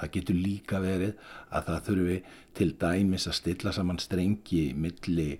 það 0.00 0.12
getur 0.16 0.38
líka 0.38 0.80
verið 0.80 1.14
að 1.52 1.68
það 1.68 1.86
þurfi 1.88 2.16
til 2.56 2.70
dæmis 2.80 3.26
að 3.28 3.38
stilla 3.40 3.72
saman 3.76 4.00
strengi 4.00 4.64
milli 4.76 5.30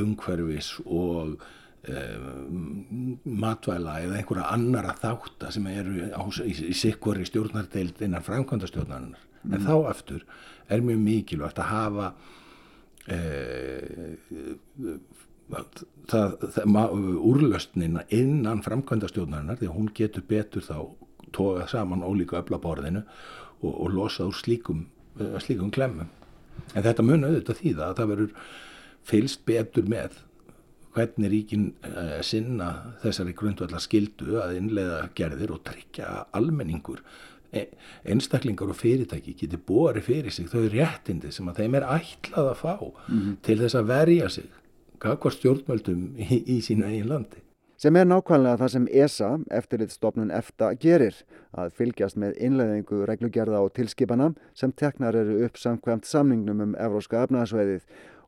umhverfis 0.00 0.76
og 0.86 1.40
Um, 1.80 3.16
matvæla 3.24 3.94
eða 4.04 4.18
einhverja 4.18 4.50
annara 4.52 4.92
þáttar 5.00 5.54
sem 5.54 5.64
eru 5.70 6.10
á, 6.12 6.20
í, 6.44 6.52
í 6.52 6.74
sikkori 6.76 7.24
stjórnardeild 7.24 8.02
innan 8.04 8.26
framkvæmdastjórnarinnar. 8.26 9.22
Mm. 9.40 9.54
en 9.56 9.64
þá 9.64 9.88
aftur 9.88 10.26
er 10.68 10.84
mjög 10.84 11.00
mikilvægt 11.00 11.62
að 11.64 11.70
hafa 11.70 12.10
e, 13.08 13.18
það, 16.10 16.46
það, 16.54 16.96
úrlöstnina 17.30 18.06
innan 18.14 18.62
framkvæmdastjórnarinnar 18.66 19.60
því 19.60 19.68
að 19.70 19.76
hún 19.76 19.92
getur 19.96 20.26
betur 20.28 20.64
þá 20.66 20.78
tókað 21.34 21.68
saman 21.70 22.06
ólíka 22.06 22.40
öflaborðinu 22.40 23.04
og, 23.60 23.70
og 23.70 23.92
losað 23.94 24.32
úr 24.32 24.40
slíkum, 24.40 24.86
e, 25.18 25.30
slíkum 25.42 25.70
klemmum 25.74 26.10
en 26.74 26.84
þetta 26.84 27.06
mun 27.06 27.26
auðvitað 27.28 27.62
því 27.62 27.76
að 27.76 27.96
það 28.00 28.12
verður 28.14 28.34
fylst 29.10 29.46
betur 29.48 29.88
með 29.90 30.18
hvernig 30.94 31.30
ríkin 31.30 31.68
uh, 31.86 32.18
sinna 32.26 32.70
þessari 33.04 33.34
grundvallar 33.38 33.82
skildu 33.82 34.40
að 34.42 34.56
innleiða 34.58 35.04
gerðir 35.14 35.52
og 35.54 35.60
tryggja 35.66 36.08
almenningur 36.34 36.98
e, 37.54 37.68
einstaklingar 38.10 38.72
og 38.72 38.78
fyrirtæki 38.78 39.36
getur 39.38 39.62
bori 39.66 40.02
fyrir 40.02 40.34
sig 40.34 40.50
þau 40.50 40.66
réttindi 40.72 41.30
sem 41.34 41.46
að 41.50 41.62
þeim 41.62 41.78
er 41.78 41.86
ætlað 41.94 42.50
að 42.50 42.58
fá 42.58 42.74
mm 42.74 43.20
-hmm. 43.20 43.36
til 43.46 43.58
þess 43.62 43.78
að 43.78 43.92
verja 43.92 44.28
sig 44.28 44.50
hvað 45.00 45.36
stjórnmöldum 45.38 46.02
í, 46.20 46.42
í 46.56 46.58
sínu 46.64 46.88
eigin 46.88 47.08
landi. 47.10 47.40
Sem 47.80 47.96
er 47.96 48.04
nákvæmlega 48.04 48.60
það 48.60 48.72
sem 48.74 48.86
ESA, 48.92 49.28
eftirlitstofnun 49.56 50.32
EFTA, 50.36 50.74
gerir 50.82 51.16
að 51.56 51.70
fylgjast 51.78 52.18
með 52.20 52.34
innleiðingu 52.44 53.06
reglugerða 53.08 53.62
og 53.64 53.72
tilskipana 53.78 54.34
sem 54.52 54.74
teknar 54.76 55.16
eru 55.16 55.38
upp 55.46 55.56
samkvæmt 55.56 56.04
samningnum 56.04 56.60
um 56.66 56.74
Evróska 56.76 57.22
efnaðsveiðið 57.24 57.86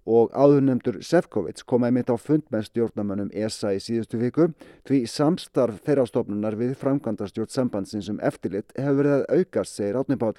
og 0.08 0.32
áðurnemdur 0.32 1.02
Sefcovic 1.04 1.62
kom 1.68 1.84
einmitt 1.86 2.10
á 2.10 2.16
fund 2.18 2.48
með 2.50 2.70
stjórnamönnum 2.70 3.28
ESA 3.36 3.74
í 3.76 3.82
síðustu 3.82 4.18
viku 4.22 4.48
því 4.88 5.04
samstarf 5.10 5.82
þeirra 5.84 6.08
stofnunar 6.08 6.56
við 6.58 6.72
framkvæmdastjórn 6.80 7.52
sambandsins 7.52 8.08
um 8.10 8.22
eftirlit 8.24 8.72
hefur 8.78 9.02
verið 9.02 9.18
að 9.18 9.26
aukast, 9.36 9.76
segir 9.76 10.00
Átni 10.00 10.18
Pál. 10.18 10.34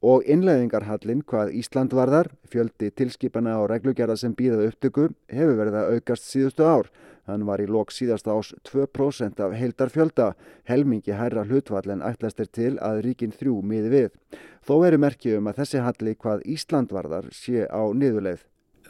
Og 0.00 0.24
innleiðingarhallin 0.24 1.20
hvað 1.28 1.52
Ísland 1.60 1.92
varðar, 1.92 2.30
fjöldi 2.48 2.88
tilskipana 2.96 3.58
og 3.60 3.68
reglugjara 3.72 4.16
sem 4.16 4.32
býðað 4.36 4.70
upptöku, 4.70 5.08
hefur 5.28 5.58
verið 5.58 5.76
að 5.76 5.96
aukast 5.96 6.28
síðustu 6.28 6.64
ár. 6.64 6.88
Hann 7.28 7.44
var 7.46 7.60
í 7.60 7.68
lok 7.68 7.92
síðasta 7.92 8.32
ás 8.32 8.54
2% 8.66 9.42
af 9.44 9.52
heildar 9.54 9.92
fjölda, 9.92 10.30
helmingi 10.64 11.12
hærra 11.14 11.44
hlutvall 11.44 11.92
en 11.92 12.06
ætlastir 12.06 12.48
til 12.48 12.72
að 12.80 13.04
ríkin 13.06 13.36
þrjú 13.36 13.60
miði 13.60 13.92
við. 13.92 14.14
Þó 14.64 14.74
eru 14.88 15.02
merkjum 15.04 15.44
um 15.44 15.52
að 15.52 15.60
þessi 15.60 15.84
halli 15.84 16.16
hvað 16.16 16.46
Ísland 16.48 16.96
varðar 16.96 17.28
sé 17.36 17.68
á 17.68 17.82
niðuleið 17.92 18.48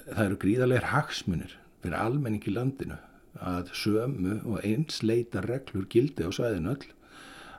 það 0.08 0.24
eru 0.26 0.38
gríðarlegar 0.42 0.88
hagsmunir 0.94 1.56
fyrir 1.82 1.98
almenning 2.00 2.46
í 2.46 2.54
landinu 2.54 2.98
að 3.40 3.70
sömu 3.78 4.38
og 4.50 4.64
einsleita 4.66 5.42
reglur 5.44 5.86
gildi 5.90 6.26
á 6.26 6.30
svæðinu 6.34 6.74
öll 6.74 6.88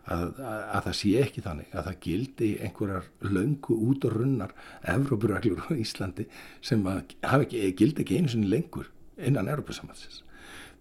að, 0.06 0.24
að, 0.40 0.62
að 0.62 0.86
það 0.88 0.96
sé 1.00 1.12
ekki 1.22 1.44
þannig 1.46 1.76
að 1.76 1.88
það 1.88 1.98
gildi 2.06 2.52
einhverjar 2.66 3.10
löngu 3.28 3.78
út 3.90 4.08
og 4.08 4.16
runnar 4.16 4.56
Evrópureglur 4.94 5.66
á 5.68 5.72
Íslandi 5.78 6.28
sem 6.64 6.86
hafa 6.88 7.44
ekki, 7.46 7.66
gildi 7.78 8.06
ekki 8.06 8.22
einu 8.22 8.32
sinni 8.34 8.50
lengur 8.52 8.90
innan 9.22 9.52
Evrópusamhansins 9.52 10.24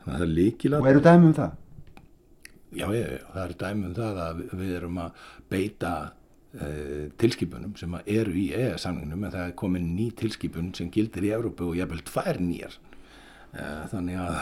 þannig 0.01 0.15
að 0.15 0.15
það 0.15 0.27
er 0.29 0.33
líkilega 0.39 0.87
Og 0.87 0.93
eru 0.95 1.05
dæmum 1.05 1.37
það? 1.37 1.59
Já, 2.71 2.87
ég, 2.95 3.21
það 3.35 3.45
eru 3.45 3.59
dæmum 3.65 3.95
það 3.99 4.23
að 4.25 4.43
við 4.61 4.73
erum 4.79 4.99
að 5.03 5.23
beita 5.51 5.93
uh, 6.07 7.05
tilskipunum 7.21 7.75
sem 7.79 7.99
eru 8.05 8.37
í 8.39 8.47
EES-samningnum 8.55 9.27
en 9.27 9.35
það 9.35 9.49
er 9.49 9.57
komin 9.59 9.91
ný 9.97 10.11
tilskipun 10.17 10.71
sem 10.79 10.91
gildir 10.95 11.27
í 11.27 11.35
Európu 11.35 11.73
og 11.73 11.79
jæfnvel 11.81 12.05
tvær 12.07 12.39
nýjar. 12.41 12.79
Uh, 13.51 13.85
þannig 13.91 14.21
að 14.23 14.39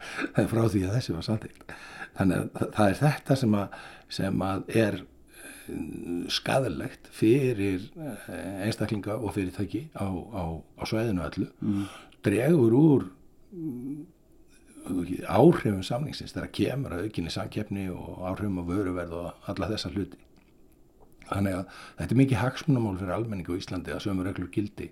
frá 0.52 0.62
því 0.66 0.84
að 0.86 0.98
þessi 0.98 1.16
var 1.16 1.26
samtilt 1.26 1.74
þannig 2.18 2.36
að 2.36 2.76
það 2.76 2.92
er 2.92 3.00
þetta 3.00 3.38
sem 3.42 3.56
að, 3.60 3.80
sem 4.20 4.44
að 4.46 4.70
er 4.84 5.00
eh, 5.00 6.22
skadalegt 6.36 7.10
fyrir 7.14 7.90
einstaklinga 8.66 9.18
og 9.18 9.34
fyrirtæki 9.36 9.86
á, 9.94 10.06
á, 10.06 10.42
á 10.58 10.82
sveðinu 10.88 11.26
öllu 11.26 11.50
mm. 11.60 11.84
dregur 12.26 12.78
úr 12.80 13.10
áhrifum 15.28 15.82
samningsins 15.84 16.34
þegar 16.34 16.52
kemur 16.56 16.96
að 16.96 17.06
aukinni 17.06 17.32
samkeppni 17.32 17.86
og 17.92 18.24
áhrifum 18.26 18.60
á 18.62 18.64
vöruverð 18.68 19.16
og 19.18 19.48
alla 19.50 19.68
þessa 19.72 19.92
hluti. 19.92 20.18
Þannig 21.30 21.58
að 21.60 21.80
þetta 21.98 22.14
er 22.14 22.20
mikið 22.20 22.40
hagsmunamál 22.40 22.96
fyrir 22.98 23.14
almenningu 23.14 23.54
í 23.54 23.60
Íslandi 23.62 23.94
að 23.94 24.04
sömur 24.06 24.26
reglur 24.26 24.50
gildi 24.54 24.90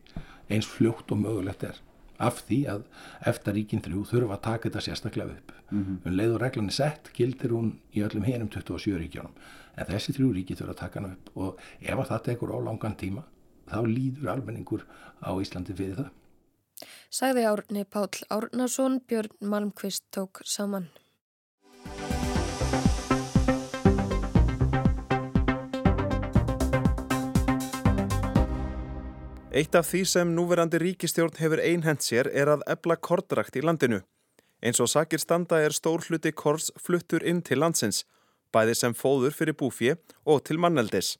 eins 0.52 0.68
fljótt 0.70 1.10
og 1.14 1.22
mögulegt 1.22 1.64
er 1.66 1.80
af 2.18 2.42
því 2.48 2.58
að 2.72 2.84
eftir 3.30 3.56
ríkinn 3.56 3.82
þrjú 3.84 4.04
þurfa 4.10 4.36
að 4.36 4.44
taka 4.48 4.68
þetta 4.68 4.84
sérstaklega 4.86 5.36
upp. 5.36 5.52
Mm 5.70 5.84
-hmm. 5.84 5.96
Um 6.06 6.16
leið 6.18 6.34
og 6.34 6.40
reglan 6.42 6.70
er 6.72 6.76
sett 6.76 7.10
gildir 7.14 7.50
hún 7.50 7.72
í 7.94 8.02
öllum 8.02 8.24
hinum 8.24 8.48
27 8.48 8.98
ríkjónum 8.98 9.34
en 9.76 9.86
þessi 9.86 10.14
þrjú 10.16 10.32
ríki 10.34 10.56
þurfa 10.58 10.74
að 10.74 10.82
taka 10.82 11.00
hana 11.00 11.14
upp 11.14 11.36
og 11.36 11.58
ef 11.80 11.98
að 11.98 12.08
það 12.10 12.24
tekur 12.28 12.54
á 12.54 12.58
langan 12.58 12.96
tíma 12.96 13.22
þá 13.68 13.78
líður 13.86 14.32
almenningur 14.32 14.86
á 15.22 15.30
Íslandi 15.42 15.76
fyrir 15.76 15.96
það. 15.96 16.10
Sæði 17.10 17.44
Árni 17.48 17.84
Pál 17.84 18.08
Árnason, 18.30 19.00
Björn 19.08 19.34
Malmqvist 19.40 20.04
tók 20.14 20.42
saman. 20.44 20.88
Eitt 29.58 29.74
af 29.74 29.88
því 29.90 30.00
sem 30.06 30.28
núverandi 30.36 30.78
ríkistjórn 30.78 31.34
hefur 31.40 31.58
einhent 31.58 32.04
sér 32.04 32.28
er 32.30 32.46
að 32.52 32.60
ebla 32.70 32.94
kordrakt 33.06 33.56
í 33.58 33.62
landinu. 33.64 33.96
Eins 34.62 34.78
og 34.84 34.90
sakir 34.92 35.18
standa 35.18 35.58
er 35.58 35.74
stór 35.74 36.04
hluti 36.06 36.30
kors 36.30 36.68
fluttur 36.78 37.24
inn 37.26 37.40
til 37.42 37.58
landsins, 37.58 38.04
bæði 38.54 38.76
sem 38.78 38.94
fóður 38.94 39.34
fyrir 39.34 39.56
búfið 39.58 39.96
og 40.30 40.44
til 40.46 40.60
manneldis. 40.62 41.16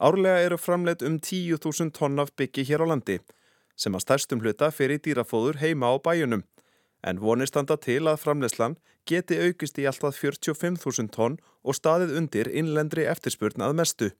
Árlega 0.00 0.46
eru 0.46 0.56
framleitt 0.56 1.04
um 1.04 1.18
10.000 1.18 1.92
tonn 1.98 2.22
af 2.22 2.32
byggi 2.40 2.64
hér 2.70 2.84
á 2.84 2.86
landi, 2.88 3.18
sem 3.76 3.92
að 3.92 4.04
stærstum 4.06 4.40
hluta 4.40 4.70
fyrir 4.72 5.02
dýrafóður 5.04 5.60
heima 5.60 5.92
á 5.92 6.00
bæjunum. 6.00 6.46
En 7.04 7.20
vonir 7.20 7.50
standa 7.52 7.76
til 7.76 8.06
að 8.08 8.22
framleyslan 8.22 8.78
geti 9.04 9.36
aukist 9.44 9.76
í 9.76 9.84
alltaf 9.90 10.16
45.000 10.16 11.12
tonn 11.12 11.36
og 11.64 11.76
staðið 11.76 12.16
undir 12.22 12.48
innlendri 12.48 13.04
eftirspurn 13.12 13.66
að 13.68 13.76
mestu. 13.82 14.10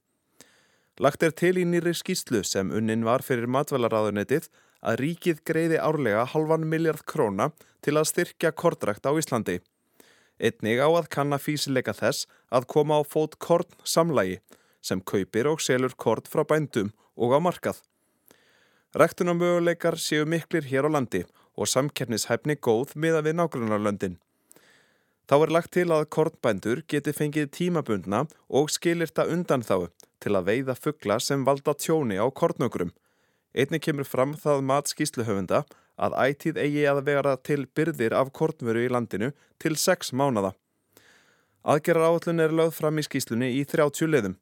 Lagt 0.99 1.23
er 1.23 1.31
til 1.31 1.61
í 1.61 1.62
nýri 1.62 1.93
skýslu 1.95 2.40
sem 2.43 2.73
unnin 2.75 3.05
var 3.07 3.23
fyrir 3.23 3.47
matvælaraðunetið 3.55 4.49
að 4.83 4.97
ríkið 4.99 5.43
greiði 5.47 5.76
árlega 5.78 6.25
halvan 6.33 6.64
miljard 6.67 7.05
króna 7.07 7.52
til 7.87 7.95
að 8.00 8.09
styrkja 8.11 8.50
kordrakt 8.50 9.07
á 9.07 9.14
Íslandi. 9.14 9.61
Einnig 10.43 10.83
á 10.83 10.90
að 10.90 11.07
kanna 11.14 11.38
físileika 11.38 11.95
þess 11.95 12.26
að 12.50 12.67
koma 12.75 12.99
á 12.99 13.02
fót 13.07 13.38
korn 13.38 13.71
samlægi 13.87 14.40
sem 14.83 14.99
kaupir 14.99 15.47
og 15.50 15.62
selur 15.62 15.95
kort 15.95 16.26
frá 16.26 16.43
bændum 16.43 16.90
og 17.14 17.31
á 17.31 17.38
markað. 17.47 17.78
Ræktunarmöguleikar 18.99 19.99
séu 20.02 20.26
miklir 20.26 20.67
hér 20.67 20.90
á 20.90 20.90
landi 20.90 21.23
og 21.55 21.71
samkernnishæfni 21.71 22.59
góð 22.59 22.97
miða 22.99 23.23
við 23.23 23.38
nágrunarlöndin. 23.38 24.19
Þá 25.31 25.35
er 25.45 25.55
lagt 25.55 25.75
til 25.78 25.90
að 25.95 26.09
kornbændur 26.11 26.83
geti 26.90 27.14
fengið 27.14 27.50
tímabundna 27.55 28.25
og 28.49 28.71
skilirta 28.75 29.28
undan 29.31 29.62
þá 29.62 29.90
til 30.23 30.35
að 30.37 30.49
veiða 30.51 30.77
fuggla 30.79 31.19
sem 31.23 31.45
valda 31.47 31.75
tjóni 31.75 32.19
á 32.19 32.27
kornökrum. 32.31 32.93
Einnig 33.55 33.83
kemur 33.87 34.07
fram 34.07 34.35
það 34.37 34.65
mat 34.71 34.91
skýsluhöfunda 34.91 35.65
að 35.99 36.17
ætíð 36.23 36.61
eigi 36.63 36.85
að 36.87 37.03
vera 37.09 37.37
til 37.37 37.65
byrðir 37.75 38.15
af 38.15 38.33
kornveru 38.37 38.85
í 38.87 38.91
landinu 38.93 39.33
til 39.59 39.75
6 39.77 40.13
mánada. 40.15 40.53
Aðgerrar 41.67 42.13
áallun 42.13 42.45
er 42.45 42.55
lögð 42.55 42.77
fram 42.79 43.01
í 43.01 43.05
skýslunni 43.07 43.51
í 43.59 43.65
30 43.67 44.13
liðum. 44.13 44.37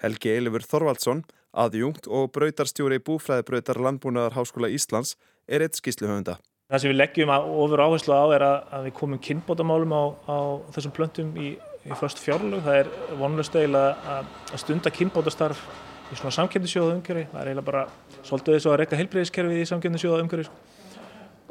Helgi 0.00 0.32
Eilifur 0.34 0.64
Þorvaldsson, 0.64 1.24
aðjungt 1.56 2.06
og 2.08 2.30
brautarstjóri 2.36 3.00
búfræðibrautar 3.04 3.80
Landbúnaðar 3.80 4.36
Háskóla 4.36 4.70
Íslands 4.72 5.16
er 5.48 5.64
eitt 5.64 5.80
skýsluhöfunda. 5.80 6.38
Það 6.70 6.82
sem 6.82 6.92
við 6.92 7.00
leggjum 7.00 7.32
ofur 7.34 7.82
áherslu 7.82 8.14
á 8.14 8.24
er 8.36 8.44
að 8.46 8.84
við 8.86 8.94
komum 9.00 9.18
kynbótamálum 9.24 9.90
á, 9.96 10.02
á 10.30 10.38
þessum 10.76 10.94
plöntum 10.94 11.32
í, 11.34 11.56
í 11.86 11.94
först 11.96 12.20
fjárlög. 12.20 12.64
Það 12.64 12.80
er 12.80 12.90
vonlust 13.20 13.56
eiginlega 13.56 14.16
að, 14.16 14.34
að 14.50 14.62
stunda 14.64 14.92
kynbótastarf 14.94 15.62
í 16.10 16.18
svona 16.18 16.34
samkjöndisjóða 16.36 16.98
umhverfi. 16.98 17.26
Það 17.30 17.40
er 17.40 17.50
eiginlega 17.50 17.68
bara 17.70 17.86
svolítið 18.26 18.56
þess 18.56 18.70
að 18.70 18.78
reyka 18.80 19.00
heilbreyðiskerfið 19.00 19.62
í 19.62 19.70
samkjöndisjóða 19.70 20.22
umhverfi. 20.26 20.52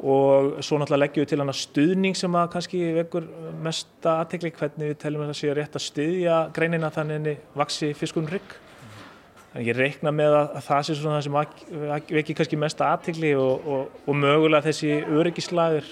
Og 0.00 0.62
svo 0.64 0.78
náttúrulega 0.80 1.02
leggjum 1.02 1.24
við 1.24 1.30
til 1.32 1.40
hana 1.42 1.54
stuðning 1.56 2.16
sem 2.16 2.36
að 2.40 2.50
kannski 2.54 2.78
vekur 2.96 3.26
mesta 3.60 4.16
aðtekli 4.22 4.52
hvernig 4.56 4.92
við 4.94 4.98
teljum 5.02 5.24
að 5.26 5.32
það 5.32 5.38
sé 5.42 5.54
rétt 5.58 5.76
að 5.76 5.84
stuðja 5.84 6.36
greinina 6.56 6.92
þannig 6.94 7.42
vaksi 7.60 7.90
fiskunum 7.98 8.32
rygg. 8.32 8.54
En 9.50 9.66
ég 9.66 9.74
reikna 9.76 10.12
með 10.14 10.36
að, 10.38 10.52
að 10.56 10.66
það 10.68 10.84
sé 10.86 10.96
svona 10.96 11.18
það 11.18 11.26
sem 11.26 12.14
vekir 12.14 12.38
kannski 12.38 12.60
mesta 12.60 12.92
aðtegli 12.94 13.34
og, 13.36 13.66
og, 13.66 13.98
og 14.06 14.16
mögulega 14.16 14.68
þessi 14.70 14.92
öryggislagur 15.10 15.90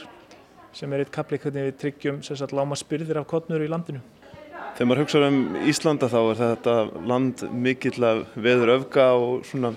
sem 0.78 0.92
er 0.94 1.02
eitt 1.02 1.12
kapli 1.12 1.40
hvernig 1.42 1.66
við 1.66 1.78
tryggjum 1.82 2.20
láma 2.54 2.78
spyrðir 2.78 3.18
af 3.18 3.26
kottnur 3.28 3.64
í 3.64 3.68
landinu. 3.68 4.00
Þegar 4.76 4.88
maður 4.88 5.02
hugsaður 5.02 5.28
um 5.32 5.38
Íslanda 5.68 6.08
þá 6.10 6.18
er 6.20 6.40
þetta 6.42 6.74
land 7.10 7.44
mikill 7.64 7.98
að 8.06 8.24
veður 8.38 8.74
öfga 8.76 9.06
og 9.18 9.46
svona 9.48 9.72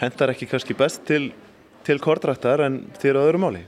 hendar 0.00 0.32
ekki 0.32 0.48
kannski 0.50 0.76
best 0.78 1.02
til, 1.08 1.30
til 1.86 1.98
kortrættar 2.02 2.62
en 2.66 2.82
þér 3.00 3.20
á 3.20 3.22
öðru 3.26 3.42
máli. 3.42 3.62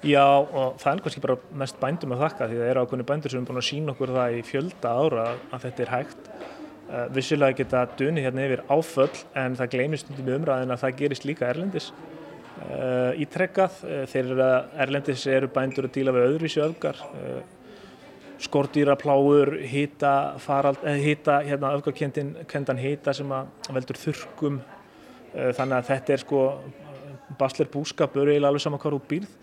Já 0.00 0.24
og 0.24 0.78
það 0.80 0.94
er 0.94 1.02
kannski 1.04 1.22
bara 1.24 1.36
mest 1.60 1.76
bændum 1.80 2.14
að 2.16 2.22
þakka 2.24 2.48
því 2.48 2.58
það 2.60 2.70
eru 2.72 2.84
ákveðni 2.84 3.06
bændur 3.10 3.32
sem 3.32 3.42
er 3.42 3.48
búin 3.50 3.60
að 3.60 3.66
sína 3.68 3.92
okkur 3.92 4.12
það 4.16 4.36
í 4.36 4.44
fjölda 4.48 4.92
ára 4.96 5.26
að 5.52 5.66
þetta 5.66 5.84
er 5.84 5.92
hægt. 5.94 6.30
Uh, 6.90 7.04
vissulega 7.14 7.58
geta 7.60 7.84
dunni 8.00 8.24
hérna 8.24 8.46
yfir 8.48 8.64
áföll 8.66 9.20
en 9.38 9.54
það 9.58 9.74
gleymist 9.76 10.08
með 10.16 10.32
umræðin 10.40 10.74
að 10.74 10.80
það 10.86 10.96
gerist 11.02 11.26
líka 11.28 11.50
erlendis. 11.52 11.90
Uh, 12.60 13.12
ítrekkað 13.20 13.76
uh, 13.86 14.00
þegar 14.10 14.72
erlendis 14.82 15.26
eru 15.30 15.52
bændur 15.52 15.86
að 15.86 15.94
díla 15.98 16.16
við 16.16 16.26
öðruvísi 16.30 16.64
öfgar 16.64 17.04
skordýrapláur 18.40 19.54
hýta 19.68 20.12
hýta 20.80 21.40
hérna 21.44 21.74
öfgarkendan 21.76 22.80
hýta 22.80 23.12
sem 23.16 23.32
að 23.32 23.50
veldur 23.76 24.00
þurkum 24.00 24.60
þannig 25.34 25.76
að 25.76 25.90
þetta 25.90 26.14
er 26.14 26.22
sko 26.24 26.44
basler 27.38 27.68
búskapur 27.70 28.30
eiginlega 28.30 28.50
alveg 28.50 28.64
saman 28.64 28.80
hvað 28.82 28.96
úr 28.96 29.06
býrð. 29.10 29.34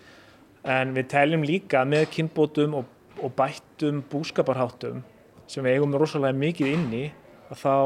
En 0.68 0.92
við 0.96 1.06
teljum 1.12 1.46
líka 1.46 1.84
með 1.88 2.08
kynbótum 2.16 2.74
og, 2.80 2.88
og 3.22 3.32
bættum 3.38 4.02
búskaparháttum 4.10 5.04
sem 5.48 5.64
við 5.64 5.78
eigum 5.78 5.94
rosalega 5.96 6.36
mikið 6.36 6.74
inni 6.74 7.04
þá 7.56 7.76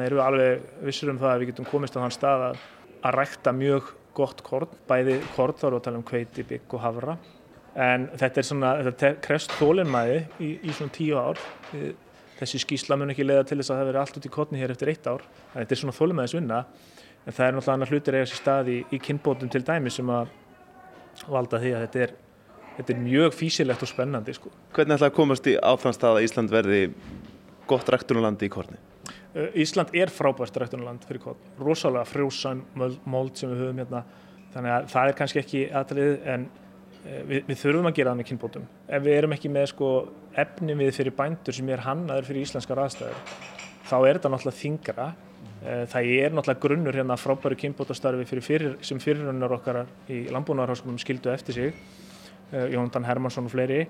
erum 0.00 0.16
við 0.16 0.22
alveg 0.24 0.70
vissur 0.86 1.10
um 1.12 1.18
það 1.20 1.34
að 1.34 1.42
við 1.42 1.50
getum 1.50 1.68
komist 1.68 1.98
á 1.98 2.00
þann 2.00 2.14
stað 2.14 2.46
að, 2.46 2.62
að 3.02 3.18
rækta 3.18 3.52
mjög 3.52 3.90
gott 4.16 4.40
korn, 4.46 4.70
bæði 4.88 5.18
korn 5.34 5.58
þá 5.58 5.66
erum 5.66 5.76
við 5.76 5.80
að 5.82 5.86
tala 5.88 6.00
um 6.00 6.08
kveiti, 6.08 6.46
bygg 6.48 6.78
og 6.78 6.84
havra 6.86 7.18
en 7.74 8.06
þetta 8.18 8.40
er 8.40 8.46
svona, 8.46 8.70
þetta 8.90 9.10
krefst 9.24 9.52
þólinnmæði 9.58 10.22
í, 10.42 10.50
í 10.66 10.72
svona 10.76 10.94
tíu 10.94 11.18
ár. 11.20 11.40
Þessi 12.40 12.62
skýsla 12.62 12.96
mun 12.96 13.12
ekki 13.12 13.26
leiða 13.26 13.44
til 13.48 13.60
þess 13.60 13.72
að 13.72 13.82
það 13.82 13.90
veri 13.90 14.00
allt 14.00 14.18
út 14.18 14.26
í 14.26 14.32
korni 14.32 14.60
hér 14.62 14.72
eftir 14.74 14.90
eitt 14.94 15.06
ár. 15.06 15.26
En 15.52 15.60
þetta 15.60 15.76
er 15.76 15.82
svona 15.82 15.96
þólinnmæðisvinna 15.98 16.60
en 17.26 17.36
það 17.36 17.46
er 17.46 17.56
náttúrulega 17.56 17.76
annar 17.76 17.92
hlutir 17.92 18.16
eiga 18.16 18.28
sér 18.30 18.40
stað 18.40 18.70
í, 18.72 18.78
í 18.90 19.00
kynbótum 19.02 19.50
til 19.52 19.62
dæmi 19.66 19.92
sem 19.92 20.10
að 20.10 20.30
valda 21.28 21.60
því 21.60 21.72
að 21.76 21.84
þetta 21.84 22.04
er, 22.06 22.14
þetta 22.78 22.94
er 22.94 23.02
mjög 23.02 23.34
físilegt 23.36 23.84
og 23.84 23.90
spennandi 23.90 24.36
sko. 24.36 24.52
Hvernig 24.76 24.96
ætlaði 24.96 25.12
að 25.12 25.18
komast 25.18 25.50
í 25.50 25.56
áframstað 25.58 26.16
að 26.16 26.28
Ísland 26.28 26.54
verði 26.54 26.80
gott 27.70 27.92
ræktunulandi 27.92 28.48
í 28.48 28.52
korni? 28.52 28.80
Eh, 29.34 29.60
Ísland 29.62 29.92
er 29.94 30.10
frábært 30.10 30.56
rættunarland 30.58 31.04
fyrir 31.06 31.22
kott, 31.22 31.44
rosalega 31.60 32.08
frjósam 32.08 32.64
mold 33.04 33.36
sem 33.38 33.52
við 33.52 33.66
höfum 33.66 33.84
hérna, 33.84 34.02
þannig 34.54 34.76
að 34.78 34.88
það 34.94 35.10
er 35.10 35.18
kannski 35.20 35.42
ekki 35.44 35.62
aðtalið 35.80 36.16
en 36.34 36.48
við, 37.04 37.42
við 37.48 37.56
þurfum 37.62 37.88
að 37.90 37.96
gera 37.98 38.12
það 38.12 38.20
með 38.20 38.28
kynbótum. 38.30 38.68
Ef 38.88 39.02
við 39.06 39.16
erum 39.16 39.34
ekki 39.36 39.52
með 39.52 39.66
sko, 39.72 39.90
efni 40.44 40.76
við 40.78 40.92
fyrir 40.98 41.16
bændur 41.16 41.56
sem 41.56 41.72
er 41.72 41.84
hannaður 41.86 42.28
fyrir 42.30 42.46
íslenskar 42.46 42.82
aðstæður, 42.84 43.22
þá 43.88 43.96
er 43.98 44.18
þetta 44.18 44.32
náttúrulega 44.34 44.60
þingra. 44.60 45.08
Eh, 45.60 45.82
það 45.92 46.12
er 46.16 46.36
náttúrulega 46.36 46.64
grunnur 46.66 47.00
hérna 47.00 47.18
frábæru 47.20 47.58
kynbótastarfi 47.60 48.28
fyrir 48.28 48.46
fyrir, 48.46 48.76
sem 48.86 49.00
fyrirrunnar 49.02 49.56
okkar 49.58 49.82
í 50.08 50.22
Landbúnaðarháskunum 50.32 51.00
skildu 51.00 51.32
eftir 51.34 51.58
sig, 51.58 51.82
Jóndan 52.50 53.04
Hermansson 53.06 53.46
og 53.46 53.52
fleiri. 53.52 53.84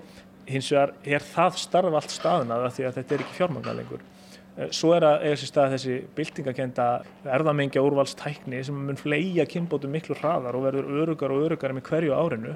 Hins 0.45 0.67
vegar 0.69 0.91
er 1.01 1.23
það 1.25 1.55
starf 1.57 1.95
allt 1.97 2.11
staðnað 2.13 2.67
því 2.75 2.83
að 2.85 2.97
þetta 2.99 3.15
er 3.15 3.23
ekki 3.23 3.37
fjármagnar 3.39 3.77
lengur. 3.79 4.03
Eh, 4.57 4.67
svo 4.75 4.91
er 4.95 5.05
að 5.07 5.25
eiga 5.25 5.39
sér 5.39 5.49
stað 5.49 5.73
þessi 5.77 5.97
byltingakenda 6.17 6.85
erðamengja 7.37 7.83
úrvalstækni 7.85 8.59
sem 8.67 8.75
mun 8.75 8.99
fleia 8.99 9.45
kynbótum 9.47 9.93
miklu 9.95 10.17
hraðar 10.19 10.57
og 10.59 10.65
verður 10.67 10.89
örugar 11.03 11.31
og 11.31 11.45
örugar 11.47 11.75
með 11.77 11.87
hverju 11.87 12.17
árinu. 12.17 12.55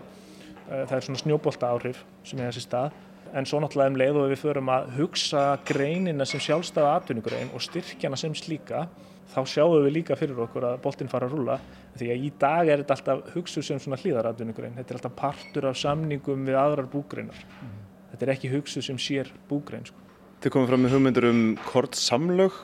Eh, 0.65 0.85
það 0.89 0.95
er 0.97 1.05
svona 1.05 1.21
snjóbolta 1.21 1.69
áhrif 1.69 1.99
sem 2.25 2.39
eiga 2.41 2.53
sér 2.55 2.65
stað. 2.65 2.95
En 3.35 3.45
svo 3.45 3.59
náttúrulega 3.61 3.91
um 3.91 3.99
leið 3.99 4.17
og 4.21 4.31
við 4.31 4.39
förum 4.41 4.71
að 4.73 4.87
hugsa 4.95 5.43
greinina 5.67 6.25
sem 6.25 6.41
sjálfstæða 6.41 6.93
atvinnugrein 7.01 7.51
og 7.53 7.61
styrkjana 7.61 8.17
sem 8.17 8.33
slíka, 8.37 8.85
þá 9.33 9.39
sjáum 9.51 9.83
við 9.83 9.97
líka 9.97 10.17
fyrir 10.17 10.39
okkur 10.45 10.69
að 10.69 10.77
boltinn 10.81 11.11
fara 11.11 11.27
að 11.27 11.35
rúla. 11.35 11.59
Því 11.99 12.09
að 12.13 12.25
í 12.25 12.31
dag 12.39 12.69
er 12.69 12.81
þetta 12.81 12.97
alltaf 12.97 13.33
hugsuð 13.35 13.67
sem 13.67 13.81
svona 13.83 13.99
hlýðaratvinnugrein. 14.01 14.77
Þetta 14.79 14.93
er 14.93 14.99
alltaf 14.99 15.15
partur 15.19 15.69
af 15.69 15.77
samningum 15.77 16.45
við 16.47 16.59
aðrar 16.61 16.89
búgreinar. 16.89 17.45
Mm. 17.61 17.75
Þetta 18.11 18.25
er 18.25 18.33
ekki 18.35 18.53
hugsuð 18.53 18.87
sem 18.89 19.01
sér 19.01 19.31
búgrein. 19.49 19.85
Sko. 19.85 20.01
Þið 20.41 20.53
komum 20.53 20.69
fram 20.69 20.85
með 20.85 20.95
hugmyndur 20.95 21.27
um 21.29 21.41
kortsamlög. 21.67 22.61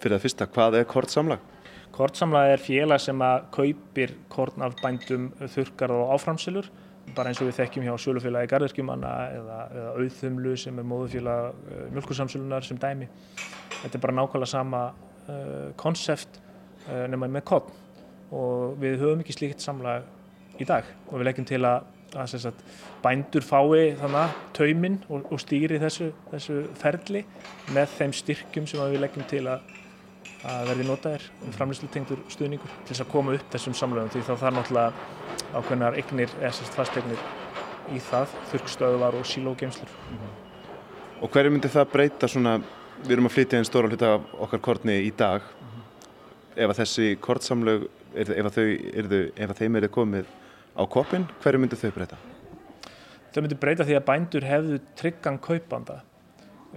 Fyrir 0.00 0.16
það 0.16 0.24
fyrsta, 0.26 0.48
hvað 0.50 0.78
er 0.80 0.88
kortsamlag? 0.88 1.50
Kortsamlag 1.94 2.54
er 2.56 2.62
félag 2.62 3.02
sem 3.02 3.20
að 3.22 3.44
kaupir 3.54 4.16
korn 4.32 4.64
af 4.66 4.74
bændum 4.82 5.28
þurkar 5.54 5.94
og 5.94 6.16
áframsilur 6.16 6.70
bara 7.14 7.30
eins 7.30 7.40
og 7.42 7.50
við 7.50 7.58
þekkjum 7.60 7.86
hjá 7.86 7.94
sjölufélagi 8.00 8.50
garðirkjumanna 8.50 9.12
eða, 9.36 9.58
eða 9.76 9.94
auðþumlu 10.00 10.54
sem 10.60 10.78
er 10.80 10.88
móðufélag 10.90 11.48
uh, 11.52 11.86
mjölkursamsölunar 11.94 12.66
sem 12.66 12.80
dæmi. 12.80 13.08
Þetta 13.82 13.98
er 13.98 14.04
bara 14.06 14.18
nákvæmlega 14.20 14.50
sama 14.50 14.84
konsept 15.80 16.40
uh, 16.40 16.92
uh, 16.92 17.04
nema 17.12 17.30
með 17.32 17.46
korn 17.48 17.80
og 18.34 18.78
við 18.82 18.98
höfum 19.00 19.22
ekki 19.22 19.36
slíkt 19.36 19.64
samlag 19.64 20.04
í 20.60 20.66
dag 20.68 20.86
og 21.10 21.18
við 21.18 21.28
leggjum 21.28 21.48
til 21.48 21.62
að 21.64 21.90
að 22.14 22.34
sagt, 22.38 22.60
bændur 23.02 23.44
fái 23.44 23.94
þannig 23.98 24.34
tauminn 24.56 24.98
og, 25.08 25.26
og 25.32 25.40
stýri 25.42 25.80
þessu, 25.82 26.10
þessu 26.30 26.60
ferli 26.78 27.24
með 27.74 27.96
þeim 27.98 28.14
styrkjum 28.20 28.68
sem 28.70 28.82
við 28.92 29.02
leggjum 29.02 29.26
til 29.30 29.42
að, 29.50 29.64
að 30.44 30.68
verði 30.68 30.86
notaðir 30.88 31.26
um 31.46 31.54
framlýslu 31.56 31.88
tengdur 31.92 32.20
stuðningur 32.32 32.72
til 32.84 32.92
þess 32.92 33.04
að 33.04 33.12
koma 33.14 33.34
upp 33.38 33.50
þessum 33.54 33.76
samlöfum 33.78 34.12
því 34.12 34.22
þá 34.26 34.32
þarf 34.42 34.56
náttúrulega 34.58 34.92
ákveðnar 35.54 35.98
eignir 36.00 36.34
eða 36.40 36.52
sérst 36.58 36.76
fastegnir 36.76 37.26
í 37.94 38.00
það 38.10 38.34
þurrstöðuvar 38.52 39.18
og 39.18 39.26
sílógeimslur 39.28 39.88
mm 39.88 40.16
-hmm. 40.16 40.40
Og 41.22 41.30
hverju 41.30 41.50
myndi 41.50 41.68
það 41.68 41.92
breyta 41.92 42.28
svona, 42.28 42.60
við 43.02 43.12
erum 43.12 43.26
að 43.26 43.32
flytja 43.32 43.58
einn 43.58 43.64
stóra 43.64 43.88
hluta 43.88 44.14
af 44.14 44.20
okkar 44.38 44.60
kortni 44.60 44.96
í 45.06 45.12
dag 45.16 45.40
mm 45.40 45.68
-hmm. 45.68 45.82
ef 46.56 46.70
að 46.70 46.78
þessi 46.80 47.16
kortsamlög 47.20 47.88
ef, 48.14 48.30
ef, 48.30 48.54
þau, 48.54 49.30
ef 49.36 49.56
þeim 49.58 49.76
eru 49.76 49.88
komið 49.88 50.24
á 50.74 50.82
koppin, 50.90 51.26
hverju 51.42 51.58
myndu 51.58 51.76
þau 51.76 51.90
breyta? 51.90 52.16
Þau 53.34 53.42
myndu 53.42 53.58
breyta 53.58 53.84
því 53.84 53.96
að 53.98 54.04
bændur 54.04 54.46
hefðu 54.46 54.80
tryggan 54.98 55.38
kaupanda. 55.38 56.02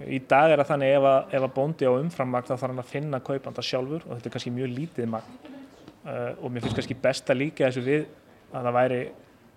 Í 0.06 0.20
dag 0.30 0.52
er 0.52 0.60
það 0.62 0.70
þannig 0.72 0.94
ef 0.94 1.06
að, 1.10 1.18
ef 1.34 1.44
að 1.44 1.54
bóndi 1.56 1.88
á 1.88 1.92
umframmagn 1.92 2.46
þá 2.46 2.52
þarf 2.54 2.66
hann 2.68 2.82
að 2.82 2.90
finna 2.92 3.20
kaupanda 3.24 3.64
sjálfur 3.66 4.04
og 4.06 4.12
þetta 4.12 4.28
er 4.28 4.34
kannski 4.36 4.52
mjög 4.54 4.70
lítið 4.76 5.08
magn 5.10 5.38
uh, 5.42 6.32
og 6.38 6.52
mér 6.52 6.64
finnst 6.64 6.78
kannski 6.78 6.98
best 7.02 7.32
að 7.32 7.40
líka 7.42 7.66
þessu 7.66 7.82
við 7.86 8.06
að 8.52 8.68
það 8.68 8.76
væri 8.78 9.00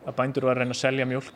að 0.01 0.17
bændur 0.17 0.47
var 0.47 0.57
að 0.57 0.63
reyna 0.63 0.75
að 0.75 0.81
selja 0.81 1.07
mjölk, 1.11 1.31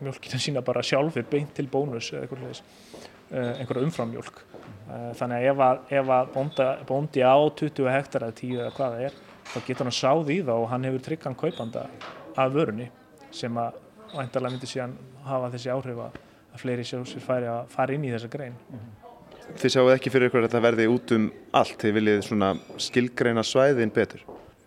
mjölkina 0.00 0.40
sína 0.40 0.64
bara 0.64 0.84
sjálfur 0.86 1.28
beint 1.30 1.52
til 1.56 1.68
bónus 1.68 2.10
eða 2.16 2.30
uh, 2.32 3.52
einhverja 3.60 3.84
umframmjölk. 3.84 4.42
Uh, 4.86 5.10
þannig 5.18 5.36
að 5.36 5.48
ef 5.50 5.64
að, 5.66 5.80
ef 6.00 6.12
að 6.16 6.32
bónda, 6.34 6.68
bóndi 6.88 7.26
á 7.26 7.36
20 7.60 7.90
hektar 7.92 8.28
eða 8.28 8.38
10 8.40 8.60
eða 8.62 8.76
hvað 8.78 8.96
það 8.96 9.08
er 9.10 9.18
þá 9.46 9.58
getur 9.66 9.86
hann 9.86 9.94
sáð 9.94 10.30
í 10.32 10.38
það 10.42 10.62
og 10.62 10.70
hann 10.72 10.86
hefur 10.88 11.04
tryggan 11.06 11.36
kaupanda 11.38 11.86
af 12.36 12.54
vörunni 12.54 12.88
sem 13.34 13.60
að 13.60 13.76
væntalega 14.14 14.54
myndi 14.54 14.70
síðan 14.70 14.96
hafa 15.26 15.50
þessi 15.54 15.72
áhrif 15.72 16.00
að 16.06 16.18
fleiri 16.60 16.86
sjósir 16.86 17.24
færi 17.24 17.48
að 17.50 17.68
fara 17.72 17.96
inn 17.96 18.06
í 18.06 18.12
þessa 18.14 18.30
grein. 18.32 18.56
Þið 19.56 19.72
sjáu 19.72 19.90
ekki 19.92 20.10
fyrir 20.10 20.30
ykkur 20.30 20.42
að 20.42 20.48
þetta 20.48 20.62
verði 20.64 20.88
út 20.90 21.14
um 21.16 21.28
allt, 21.54 21.76
þið 21.82 21.96
viljið 22.00 22.22
svona 22.26 22.50
skilgreina 22.82 23.44
svæðin 23.46 23.94
betur? 23.94 24.24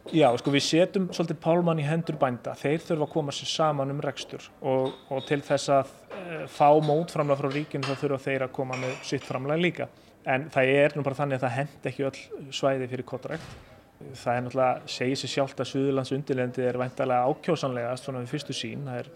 Já, 0.09 0.29
sko 0.41 0.53
við 0.53 0.63
setjum 0.65 1.09
svolítið 1.13 1.41
pálmann 1.43 1.81
í 1.83 1.85
hendur 1.85 2.17
bænda, 2.17 2.55
þeir 2.57 2.79
þurfa 2.81 3.05
að 3.05 3.11
koma 3.13 3.35
sér 3.35 3.49
saman 3.51 3.93
um 3.93 3.99
rekstur 4.01 4.47
og, 4.65 4.95
og 5.13 5.25
til 5.27 5.37
þess 5.45 5.69
að 5.75 5.91
e, 6.17 6.37
fá 6.49 6.71
mótframlega 6.81 7.43
frá 7.43 7.49
ríkinu 7.53 7.85
þá 7.85 7.99
þurfa 7.99 8.23
þeir 8.23 8.45
að 8.47 8.55
koma 8.55 8.79
með 8.81 8.95
sitt 9.05 9.27
framlega 9.27 9.61
líka. 9.61 9.89
En 10.25 10.47
það 10.49 10.71
er 10.79 10.97
nú 10.97 11.05
bara 11.05 11.19
þannig 11.19 11.37
að 11.37 11.45
það 11.45 11.57
hend 11.59 11.89
ekki 11.91 12.07
öll 12.09 12.49
svæði 12.55 12.89
fyrir 12.89 13.07
kottrækt 13.11 13.59
Það 13.99 14.35
er 14.35 14.43
náttúrulega, 14.45 14.87
segir 14.87 15.17
sér 15.19 15.31
sjálft 15.33 15.59
að 15.59 15.67
Suðurlands 15.73 16.11
undirlendi 16.15 16.63
er 16.63 16.77
væntalega 16.79 17.27
ákjósanlegast 17.33 18.05
svona 18.05 18.21
við 18.23 18.31
fyrstu 18.31 18.55
sín. 18.55 18.85
Það 18.87 19.01
er 19.01 19.09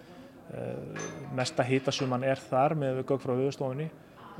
mesta 1.34 1.65
hítasuman 1.65 2.25
er 2.27 2.41
þar 2.41 2.75
með 2.77 2.99
við 2.99 3.08
gögg 3.10 3.23
frá 3.23 3.34
höfustofunni 3.34 3.89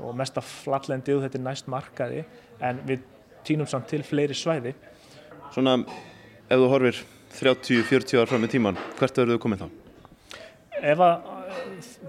og 0.04 0.16
mesta 0.18 0.42
fallendið 0.44 1.24
þetta 1.24 1.38
er 1.40 1.44
næst 1.46 1.70
markaði 1.70 2.24
en 2.62 2.80
við 2.86 3.04
týnum 3.46 3.68
samt 3.70 3.88
til 3.90 4.02
fleiri 4.06 4.36
svæði. 4.36 4.74
Svona, 5.54 5.76
ef 6.48 6.60
þú 6.60 6.70
horfir 6.72 7.00
30-40 7.34 8.22
ár 8.22 8.30
fram 8.30 8.46
í 8.46 8.50
tíman, 8.50 8.78
hvert 8.98 9.20
verður 9.20 9.38
þú 9.38 9.44
komið 9.44 9.64
þá? 9.64 9.68
Ef 10.84 11.04
að 11.04 11.30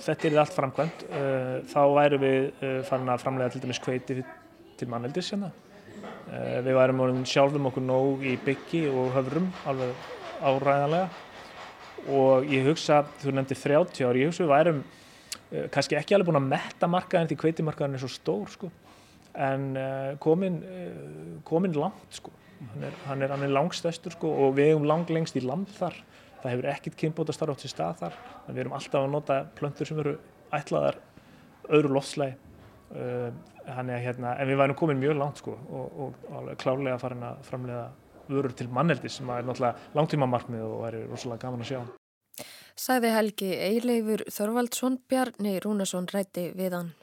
þetta 0.06 0.28
er 0.30 0.40
allt 0.42 0.56
framkvæmt, 0.56 1.06
uh, 1.10 1.54
þá 1.70 1.82
væru 1.98 2.22
við 2.22 2.40
uh, 2.50 2.80
farin 2.88 3.14
að 3.14 3.24
framlega 3.24 3.54
til 3.54 3.64
dæmis 3.64 3.82
kveiti 3.82 4.20
til 4.76 4.90
manneldis 4.92 5.32
hérna 5.34 5.54
Eh, 6.26 6.60
við 6.66 6.74
værum 6.74 7.24
sjálfum 7.28 7.70
okkur 7.70 7.84
nóg 7.86 8.24
í 8.26 8.34
byggi 8.42 8.88
og 8.90 9.14
höfrum 9.14 9.46
alveg 9.70 10.08
áræðanlega 10.42 11.10
og 12.12 12.48
ég 12.52 12.66
hugsa, 12.68 13.04
þú 13.22 13.34
nefndi 13.36 13.58
30 13.58 14.06
ár, 14.06 14.20
ég 14.20 14.30
hugsa 14.30 14.46
við 14.46 14.52
værum 14.52 14.82
uh, 14.82 15.68
kannski 15.74 15.98
ekki 16.00 16.18
alveg 16.18 16.30
búin 16.30 16.42
að 16.42 16.50
metta 16.54 16.90
markaðin 16.92 17.32
því 17.32 17.40
kveitimarkaðin 17.44 17.98
er 17.98 18.04
svo 18.04 18.12
stór 18.14 18.52
sko. 18.54 18.72
En 19.36 19.72
uh, 19.80 20.12
komin, 20.24 20.60
uh, 20.64 21.40
komin 21.48 21.76
langt 21.78 22.20
sko, 22.20 22.34
hann 22.74 22.86
er, 22.90 23.00
hann 23.08 23.26
er, 23.26 23.34
hann 23.36 23.48
er 23.48 23.56
langstæstur 23.56 24.16
sko 24.16 24.32
og 24.46 24.56
við 24.60 24.74
hefum 24.74 24.88
lang 24.90 25.10
lengst 25.12 25.40
í 25.40 25.44
land 25.46 25.72
þar, 25.80 25.98
það 26.44 26.54
hefur 26.54 26.70
ekkert 26.76 27.02
kynbóta 27.02 27.36
starf 27.36 27.58
átt 27.58 27.68
í 27.68 27.74
stað 27.74 28.00
þar, 28.04 28.22
við 28.52 28.64
erum 28.64 28.78
alltaf 28.78 29.02
að 29.02 29.12
nota 29.18 29.42
plöntur 29.58 29.90
sem 29.90 30.00
eru 30.06 30.16
ætlaðar 30.56 31.02
öðru 31.74 31.98
að 33.98 34.04
hérna, 34.06 34.36
en 34.38 34.48
við 34.48 34.60
værum 34.62 34.78
komin 34.78 35.00
mjög 35.02 35.18
langt 35.18 35.40
sko 35.42 35.56
og, 35.58 35.96
og 36.06 36.52
klárlega 36.62 37.00
farin 37.02 37.24
að 37.26 37.40
framlega 37.48 37.88
vörur 38.30 38.56
til 38.58 38.70
manneldis 38.74 39.20
sem 39.20 39.30
er 39.30 39.46
náttúrulega 39.48 39.96
langtíma 39.98 40.30
markmið 40.30 40.66
og 40.68 40.84
væri 40.86 41.06
rosalega 41.10 41.48
gaman 41.48 41.66
að 41.66 41.72
sjá. 41.72 41.82
Sæði 42.76 43.16
Helgi 43.16 43.54
Eileifur 43.70 44.26
Þorvaldsson 44.36 45.00
Bjarni 45.10 45.58
Rúnarsson 45.64 46.10
rætti 46.12 46.50
við 46.58 46.80
hann. 46.80 46.94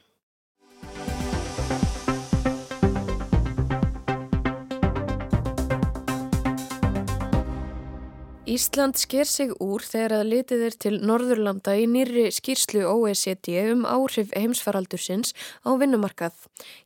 Ísland 8.53 8.99
sker 8.99 9.25
sig 9.25 9.49
úr 9.63 9.81
þegar 9.81 10.19
að 10.19 10.27
litið 10.29 10.63
er 10.67 10.75
til 10.83 10.97
Norðurlanda 11.01 11.73
í 11.79 11.87
nýri 11.89 12.27
skýrslu 12.35 12.83
OECD 12.85 13.47
um 13.71 13.81
áhrif 13.89 14.33
heimsfaraldursins 14.35 15.31
á 15.65 15.73
vinnumarkað. 15.79 16.35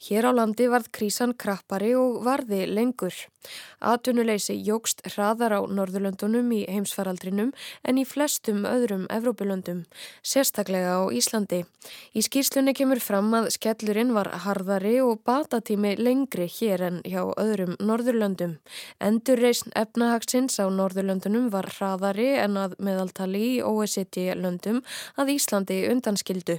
Hér 0.06 0.30
á 0.30 0.32
landi 0.38 0.70
varð 0.72 0.88
krísan 0.96 1.34
krappari 1.36 1.92
og 1.98 2.22
varði 2.24 2.62
lengur. 2.70 3.12
Atunuleysi 3.80 4.56
jógst 4.66 5.04
hraðar 5.14 5.58
á 5.58 5.62
Norðurlöndunum 5.70 6.50
í 6.56 6.64
heimsfaraldrinum 6.66 7.52
en 7.84 8.00
í 8.02 8.06
flestum 8.08 8.66
öðrum 8.66 9.06
Evrópulöndum, 9.14 9.84
sérstaklega 10.26 10.98
á 10.98 11.02
Íslandi. 11.14 11.64
Í 12.18 12.24
skýrslunni 12.26 12.74
kemur 12.78 13.02
fram 13.04 13.30
að 13.38 13.52
skellurinn 13.56 14.16
var 14.16 14.32
harðari 14.44 14.98
og 15.04 15.22
batatími 15.28 15.96
lengri 16.02 16.48
hér 16.52 16.84
en 16.90 17.02
hjá 17.06 17.22
öðrum 17.38 17.76
Norðurlöndum. 17.80 18.58
Endurreysn 19.04 19.72
efnahagsins 19.78 20.58
á 20.58 20.66
Norðurlöndunum 20.68 21.52
var 21.54 21.70
hraðari 21.78 22.34
en 22.42 22.58
að 22.58 22.76
meðaltali 22.82 23.44
í 23.58 23.62
OECD-löndum 23.62 24.82
að 25.18 25.34
Íslandi 25.38 25.84
undanskildu. 25.92 26.58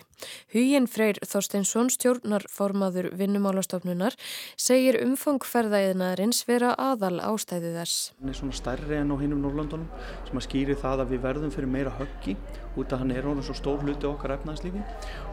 Huginn 0.54 0.88
Freyr 0.90 1.18
Þorsteinsson, 1.26 1.90
stjórnarformaður 1.92 3.10
vinnumálastofnunar, 3.18 4.16
segir 4.56 4.98
umfangferðaðiðnaðarins 5.02 6.44
vera 6.48 6.74
aðal 6.78 7.18
ástæðu 7.26 7.72
þess. 7.74 8.12
Hann 8.20 8.30
er 8.30 8.38
svona 8.38 8.56
stærri 8.56 8.98
enn 9.00 9.10
á 9.10 9.16
hinnum 9.18 9.42
Norrlandunum 9.42 9.88
sem 10.28 10.38
að 10.38 10.46
skýri 10.46 10.76
það 10.78 11.02
að 11.04 11.14
við 11.14 11.24
verðum 11.26 11.54
fyrir 11.54 11.72
meira 11.72 11.94
höggi 11.98 12.36
út 12.78 12.92
af 12.94 13.02
hann 13.02 13.14
er 13.14 13.26
orðin 13.26 13.46
svo 13.46 13.56
stór 13.58 13.82
hluti 13.82 14.06
okkar 14.08 14.36
efnæðslífi 14.36 14.82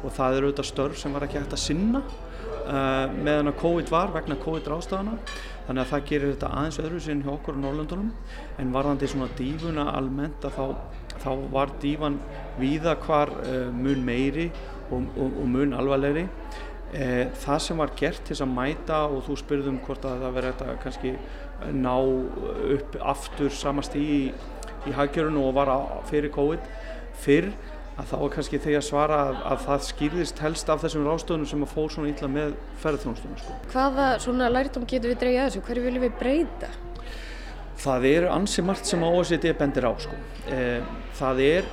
og 0.01 0.13
það 0.15 0.37
eru 0.39 0.49
auðvitað 0.49 0.69
störf 0.71 0.99
sem 1.01 1.13
var 1.13 1.25
ekki 1.27 1.39
hægt 1.39 1.53
að 1.53 1.61
sinna 1.61 2.01
uh, 2.01 3.05
meðan 3.13 3.51
að 3.51 3.59
COVID 3.61 3.91
var 3.93 4.13
vegna 4.15 4.39
COVID 4.41 4.69
rástafana 4.73 5.17
þannig 5.67 5.83
að 5.83 5.91
það 5.91 6.05
gerir 6.11 6.33
þetta 6.33 6.51
aðeins 6.59 6.79
öðru 6.83 7.01
sinn 7.05 7.23
hjá 7.25 7.33
okkur 7.35 7.57
á 7.57 7.63
Norrlandunum 7.63 8.11
en 8.61 8.75
varðandi 8.75 9.09
svona 9.11 9.29
dífuna 9.37 9.89
almennt 9.93 10.47
að 10.47 10.57
þá, 10.57 10.65
þá 11.25 11.31
var 11.53 11.75
dífan 11.83 12.21
víða 12.61 12.97
hvar 13.05 13.33
uh, 13.43 13.67
mun 13.73 14.05
meiri 14.07 14.49
og, 14.89 15.05
og, 15.17 15.41
og 15.41 15.51
mun 15.51 15.77
alvarlegri 15.77 16.25
Eh, 16.93 17.27
það 17.41 17.61
sem 17.65 17.79
var 17.81 17.93
gert 17.97 18.21
til 18.27 18.37
að 18.37 18.51
mæta 18.53 18.99
og 19.09 19.23
þú 19.25 19.37
spurðum 19.41 19.79
hvort 19.83 20.05
að 20.05 20.21
það 20.21 20.35
verði 20.37 20.51
þetta 20.53 20.75
kannski 20.83 21.13
ná 21.75 21.95
upp 22.75 22.97
aftur 23.01 23.51
samast 23.51 23.95
í, 23.97 24.31
í 24.85 24.93
haggjörun 24.95 25.39
og 25.41 25.55
var 25.57 25.71
fyrir 26.09 26.31
COVID 26.35 26.67
fyrr 27.25 27.49
að 27.95 28.09
þá 28.09 28.15
var 28.19 28.31
kannski 28.33 28.59
þegar 28.59 28.81
að 28.81 28.87
svara 28.89 29.19
að, 29.25 29.37
að 29.51 29.61
það 29.65 29.85
skýrðist 29.89 30.41
helst 30.43 30.71
af 30.71 30.81
þessum 30.83 31.05
rástöðunum 31.07 31.49
sem 31.49 31.63
að 31.63 31.71
fóð 31.71 31.87
svona 31.93 32.11
ítla 32.11 32.29
með 32.31 32.55
ferðarþjónustunum. 32.83 33.37
Sko. 33.39 33.59
Hvaða 33.71 34.07
svona 34.23 34.49
læritum 34.51 34.87
getur 34.89 35.13
við 35.13 35.21
dreyja 35.23 35.45
þessu? 35.47 35.63
Hverju 35.69 35.85
viljum 35.85 36.03
við 36.03 36.17
breyta? 36.19 36.71
Það 37.85 38.07
eru 38.11 38.31
ansi 38.35 38.63
margt 38.65 38.89
sem 38.89 39.03
að 39.03 39.15
OECD 39.19 39.47
bendir 39.59 39.87
á. 39.87 39.93
Sko. 40.03 40.19
Eh, 40.51 40.93
það 41.15 41.41
er 41.45 41.71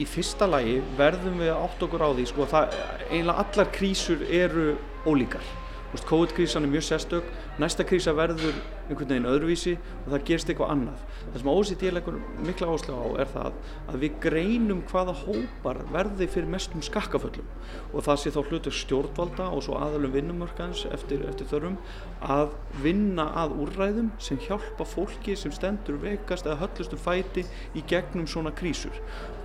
í 0.00 0.06
fyrsta 0.08 0.48
lagi 0.50 0.78
verðum 0.98 1.40
við 1.42 1.54
átt 1.54 1.86
okkur 1.86 2.06
á 2.06 2.10
því 2.10 2.28
sko 2.30 2.46
það 2.50 2.76
eiginlega 3.10 3.44
allar 3.44 3.72
krísur 3.74 4.24
eru 4.28 4.68
ólíkar 5.06 5.56
COVID-krísan 5.98 6.62
er 6.62 6.70
mjög 6.70 6.82
sérstök, 6.86 7.24
næsta 7.58 7.82
krísa 7.82 8.12
verður 8.14 8.54
einhvern 8.86 9.08
veginn 9.10 9.26
öðruvísi 9.26 9.72
og 10.04 10.12
það 10.12 10.26
gerst 10.28 10.50
eitthvað 10.52 10.70
annað. 10.74 11.00
Það 11.24 11.38
sem 11.40 11.50
OECD 11.50 11.82
leggur 11.90 12.18
mikla 12.46 12.68
áherslu 12.70 12.94
á 12.94 13.06
er 13.24 13.30
það 13.32 13.56
að 13.90 13.98
við 14.04 14.20
greinum 14.22 14.84
hvaða 14.90 15.14
hópar 15.24 15.80
verði 15.90 16.28
fyrir 16.30 16.52
mestum 16.52 16.84
skakkaföllum 16.86 17.50
og 17.90 18.06
það 18.06 18.20
sé 18.22 18.32
þá 18.36 18.40
hlutur 18.44 18.76
stjórnvalda 18.78 19.48
og 19.50 19.64
svo 19.66 19.80
aðalum 19.82 20.14
vinnumörkans 20.14 20.84
eftir, 20.94 21.26
eftir 21.26 21.50
þörfum 21.50 21.78
að 22.22 22.54
vinna 22.84 23.26
að 23.42 23.58
úrræðum 23.64 24.14
sem 24.22 24.38
hjálpa 24.46 24.86
fólki 24.86 25.34
sem 25.34 25.50
stendur 25.54 25.98
veikast 25.98 26.46
eða 26.46 26.62
höllustum 26.62 27.02
fæti 27.02 27.46
í 27.74 27.82
gegnum 27.82 28.30
svona 28.30 28.54
krísur. 28.54 28.94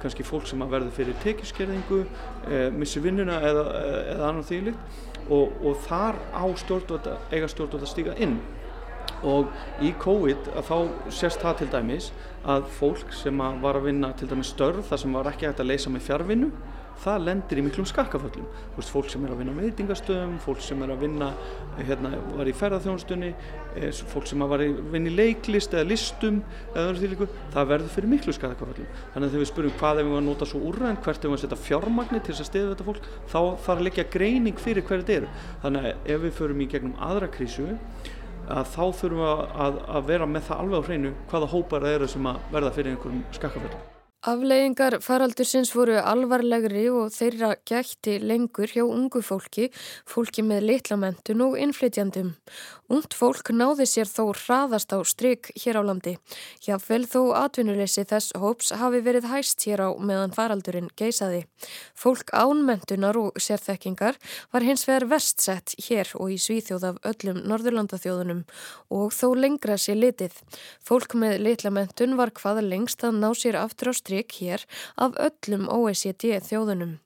Kanski 0.05 0.25
fólk 0.25 0.45
sem 0.45 0.61
verður 0.69 0.91
fyrir 0.93 1.15
tekiskerðingu, 1.23 2.03
eh, 2.45 2.67
missi 2.69 3.01
vinnuna 3.01 3.39
eða, 3.41 3.63
eða 4.13 4.27
annar 4.29 4.45
þýlikt 4.45 5.31
og, 5.33 5.55
og 5.65 5.79
þar 5.87 6.19
á 6.29 6.45
stjórnvölda, 6.61 7.15
eiga 7.33 7.49
stjórnvölda 7.49 7.89
stíga 7.89 8.13
inn. 8.21 8.37
Og 9.25 9.49
í 9.81 9.89
COVID 9.97 10.51
að 10.59 10.69
þá 10.69 11.09
sést 11.09 11.41
það 11.41 11.57
til 11.61 11.69
dæmis 11.73 12.11
að 12.45 12.69
fólk 12.77 13.13
sem 13.17 13.41
að 13.41 13.61
var 13.63 13.79
að 13.79 13.87
vinna 13.89 14.11
til 14.19 14.29
dæmis 14.29 14.51
störf 14.53 14.91
þar 14.91 15.01
sem 15.01 15.17
var 15.17 15.29
ekki 15.31 15.49
hægt 15.49 15.63
að 15.63 15.71
leysa 15.71 15.93
með 15.93 16.05
fjárvinnu 16.09 16.51
það 17.03 17.25
lendir 17.27 17.59
í 17.59 17.63
miklum 17.65 17.87
skakkaföllum. 17.89 18.47
Veist, 18.75 18.91
fólk 18.93 19.09
sem 19.11 19.25
er 19.25 19.33
að 19.33 19.41
vinna 19.41 19.55
á 19.55 19.59
veitingastöðum 19.61 20.37
fólk 20.43 20.63
sem 20.63 20.81
er 20.85 20.93
að 20.93 21.03
vinna, 21.05 21.29
hérna, 21.79 22.11
var 22.37 22.49
í 22.49 22.55
ferðarþjónustunni 22.55 23.31
eh, 23.31 24.01
fólk 24.13 24.29
sem 24.29 24.45
var 24.45 24.63
að 24.63 24.79
vinna 24.93 25.11
í 25.11 25.15
leiklist 25.15 25.75
eða 25.75 25.89
listum 25.91 26.41
eða 26.73 26.95
líku, 27.01 27.29
það 27.53 27.71
verður 27.73 27.93
fyrir 27.95 28.11
miklu 28.15 28.35
skakkaföllum. 28.35 28.89
Þannig 29.13 29.27
að 29.27 29.35
þegar 29.35 29.45
við 29.45 29.51
spurum 29.51 29.77
hvað 29.79 30.01
ef 30.01 30.05
við 30.05 30.13
varum 30.15 30.21
að 30.23 30.29
nota 30.31 30.49
svo 30.49 30.63
úrræðin 30.71 31.01
hvert 31.05 31.15
ef 31.15 31.23
við 31.23 31.31
varum 31.31 31.39
að 31.39 31.45
setja 31.45 31.61
fjármagnir 31.65 32.25
til 32.25 32.33
þess 32.33 32.45
að 32.45 32.51
stiða 32.51 32.73
þetta 32.73 32.89
fólk 32.89 33.09
þá 33.25 33.39
þarf 33.39 33.73
að 33.77 33.87
leggja 33.89 34.09
greining 34.15 34.61
fyrir 34.61 34.85
hverju 34.85 35.05
þetta 35.05 35.17
eru. 35.19 35.33
Þannig 35.65 35.89
að 35.89 36.13
ef 36.15 36.23
við 36.25 36.37
förum 36.39 36.61
í 36.61 36.69
gegnum 36.75 37.01
aðra 37.09 37.31
krísu 37.31 37.71
að 38.45 38.69
þá 38.75 38.83
þurfum 38.99 39.23
við 39.23 39.33
að, 39.65 39.81
að 39.97 40.07
vera 40.11 40.29
með 40.29 40.47
það 40.51 40.63
alveg 40.63 40.85
á 40.85 40.87
hreinu 40.89 41.15
hvaða 41.31 41.51
hópar 41.55 41.87
það 41.87 41.99
eru 41.99 42.13
sem 42.13 42.31
að 42.31 42.47
verða 42.53 42.73
fyrir 42.77 42.93
einhverjum 42.93 43.27
skakkaföldum. 43.39 43.94
Afleggingar 44.25 44.95
faraldursins 45.05 45.69
voru 45.77 45.99
alvarlegri 46.01 46.87
og 46.89 47.11
þeirra 47.13 47.51
gætti 47.69 48.15
lengur 48.17 48.71
hjá 48.73 48.81
ungu 48.81 49.19
fólki, 49.21 49.67
fólki 50.09 50.41
með 50.41 50.65
litlamentun 50.65 51.43
og 51.45 51.59
innflytjandum. 51.61 52.31
Ungt 52.85 53.15
fólk 53.17 53.49
náði 53.49 53.87
sér 53.89 54.05
þó 54.05 54.29
hraðast 54.37 54.93
á 54.93 55.01
stryk 55.01 55.49
hér 55.57 55.79
á 55.79 55.83
landi. 55.87 56.15
Jáfnvel 56.61 57.07
þó 57.09 57.21
atvinnuleysi 57.39 58.03
þess 58.05 58.35
hóps 58.37 58.69
hafi 58.77 58.99
verið 59.05 59.25
hæst 59.31 59.65
hér 59.65 59.81
á 59.81 59.89
meðan 59.97 60.35
faraldurinn 60.35 60.91
geisaði. 60.93 61.45
Fólk 61.97 62.29
ánmentunar 62.29 63.17
og 63.17 63.39
sérþekkingar 63.41 64.19
var 64.53 64.67
hins 64.67 64.85
vegar 64.85 65.07
verst 65.15 65.41
sett 65.41 65.73
hér 65.87 66.11
og 66.19 66.35
í 66.35 66.37
svíþjóð 66.41 66.85
af 66.91 66.99
öllum 67.13 67.41
Norðurlandaþjóðunum 67.49 68.43
og 68.93 69.15
þó 69.17 69.27
lengra 69.33 69.79
sér 69.81 69.97
litið. 70.03 70.37
Fólk 70.85 71.17
með 71.17 71.39
litlamentun 71.47 72.19
var 72.19 72.35
hvaða 72.37 72.67
lengst 72.67 73.01
að 73.01 73.17
ná 73.23 73.31
sér 73.33 73.57
aftur 73.63 73.89
á 73.89 73.93
stryk 73.97 74.37
hér 74.37 74.67
af 74.93 75.17
öllum 75.17 75.65
OECD 75.73 76.37
þjóðunum. 76.45 76.99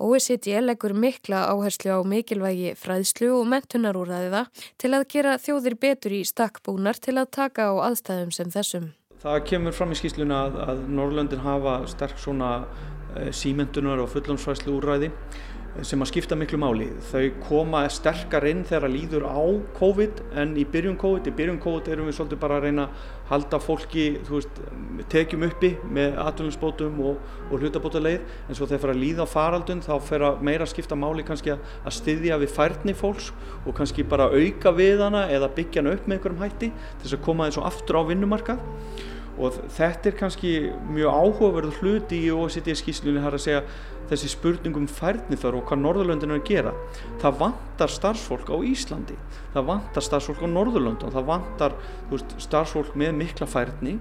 OECD 0.00 0.60
leggur 0.62 0.94
mikla 0.96 1.42
áherslu 1.52 1.92
á 1.92 2.00
mikilvægi 2.06 2.72
fræðslu 2.80 3.32
og 3.40 3.50
mentunarúræðiða 3.52 4.46
til 4.80 4.92
að 4.96 5.06
gera 5.12 5.36
þjóðir 5.40 5.76
betur 5.80 6.16
í 6.16 6.22
stakkbúnar 6.28 7.00
til 7.02 7.18
að 7.20 7.30
taka 7.36 7.68
á 7.68 7.74
aðstæðum 7.90 8.32
sem 8.34 8.50
þessum. 8.52 8.90
Það 9.20 9.42
kemur 9.50 9.76
fram 9.76 9.92
í 9.92 9.98
skýsluna 10.00 10.44
að, 10.46 10.58
að 10.64 10.82
Norrlöndin 10.96 11.44
hafa 11.44 11.74
sterk 11.92 12.16
svona 12.18 12.50
e, 13.12 13.28
símentunar 13.36 14.00
og 14.00 14.08
fullumsfræðslu 14.14 14.78
úræði 14.78 15.10
sem 15.86 16.02
að 16.02 16.10
skipta 16.10 16.36
miklu 16.38 16.58
máli. 16.60 16.88
Þau 17.10 17.28
koma 17.44 17.84
sterkar 17.92 18.44
inn 18.50 18.64
þegar 18.66 18.90
líður 18.90 19.26
á 19.30 19.38
COVID 19.78 20.22
en 20.42 20.56
í 20.58 20.64
byrjun 20.68 20.98
COVID, 21.00 21.30
í 21.30 21.34
byrjun 21.36 21.60
COVID 21.62 21.90
erum 21.94 22.08
við 22.10 22.16
svolítið 22.18 22.40
bara 22.42 22.58
að 22.58 22.66
reyna 22.66 22.86
að 22.88 23.04
halda 23.30 23.60
fólki, 23.62 24.06
þú 24.26 24.40
veist, 24.40 24.58
tekjum 25.12 25.44
uppi 25.46 25.70
með 25.94 26.18
atvinninsbótum 26.24 26.98
og, 27.06 27.20
og 27.48 27.62
hlutabóta 27.62 28.02
leið 28.02 28.24
en 28.48 28.58
svo 28.58 28.66
þegar 28.70 28.94
að 28.94 29.02
líða 29.04 29.26
á 29.30 29.32
faraldun 29.32 29.84
þá 29.86 29.92
fyrir 30.08 30.26
að 30.32 30.42
meira 30.50 30.66
að 30.66 30.72
skipta 30.74 30.98
máli 30.98 31.26
kannski 31.26 31.54
að 31.54 31.94
styðja 31.94 32.40
við 32.42 32.56
færni 32.56 32.96
fólks 32.98 33.30
og 33.62 33.76
kannski 33.78 34.06
bara 34.10 34.26
auka 34.34 34.74
við 34.74 35.04
hana 35.06 35.28
eða 35.30 35.52
byggja 35.54 35.84
hana 35.84 35.94
upp 35.94 36.10
með 36.10 36.18
einhverjum 36.18 36.42
hætti 36.42 36.72
til 36.74 37.06
þess 37.06 37.16
að 37.20 37.24
koma 37.28 37.46
þessu 37.46 37.64
aftur 37.70 38.02
á 38.02 38.08
vinnumarkað. 38.10 38.66
Og 39.40 39.54
þetta 39.72 40.10
er 40.10 40.16
kannski 40.18 40.50
mjög 40.90 41.14
áhugaverð 41.16 41.78
hluti 41.80 42.18
í 42.26 42.32
OECD 42.34 42.74
skýslunni 42.76 43.22
har 43.22 43.32
að 43.32 43.44
segja 43.46 43.62
þessi 44.10 44.32
spurningum 44.32 44.88
færni 44.90 45.38
þar 45.38 45.60
og 45.60 45.68
hvað 45.68 45.82
Norðurlöndin 45.84 46.34
er 46.34 46.40
að 46.40 46.48
gera. 46.50 46.74
Það 47.22 47.38
vantar 47.44 47.94
starfsfólk 47.94 48.50
á 48.50 48.56
Íslandi. 48.66 49.16
Það 49.54 49.70
vantar 49.70 50.06
starfsfólk 50.06 50.42
á 50.42 50.48
Norðurlöndun 50.50 51.14
það 51.14 51.30
vantar 51.30 51.78
veist, 52.10 52.36
starfsfólk 52.42 52.98
með 52.98 53.16
mikla 53.22 53.48
færni. 53.50 53.96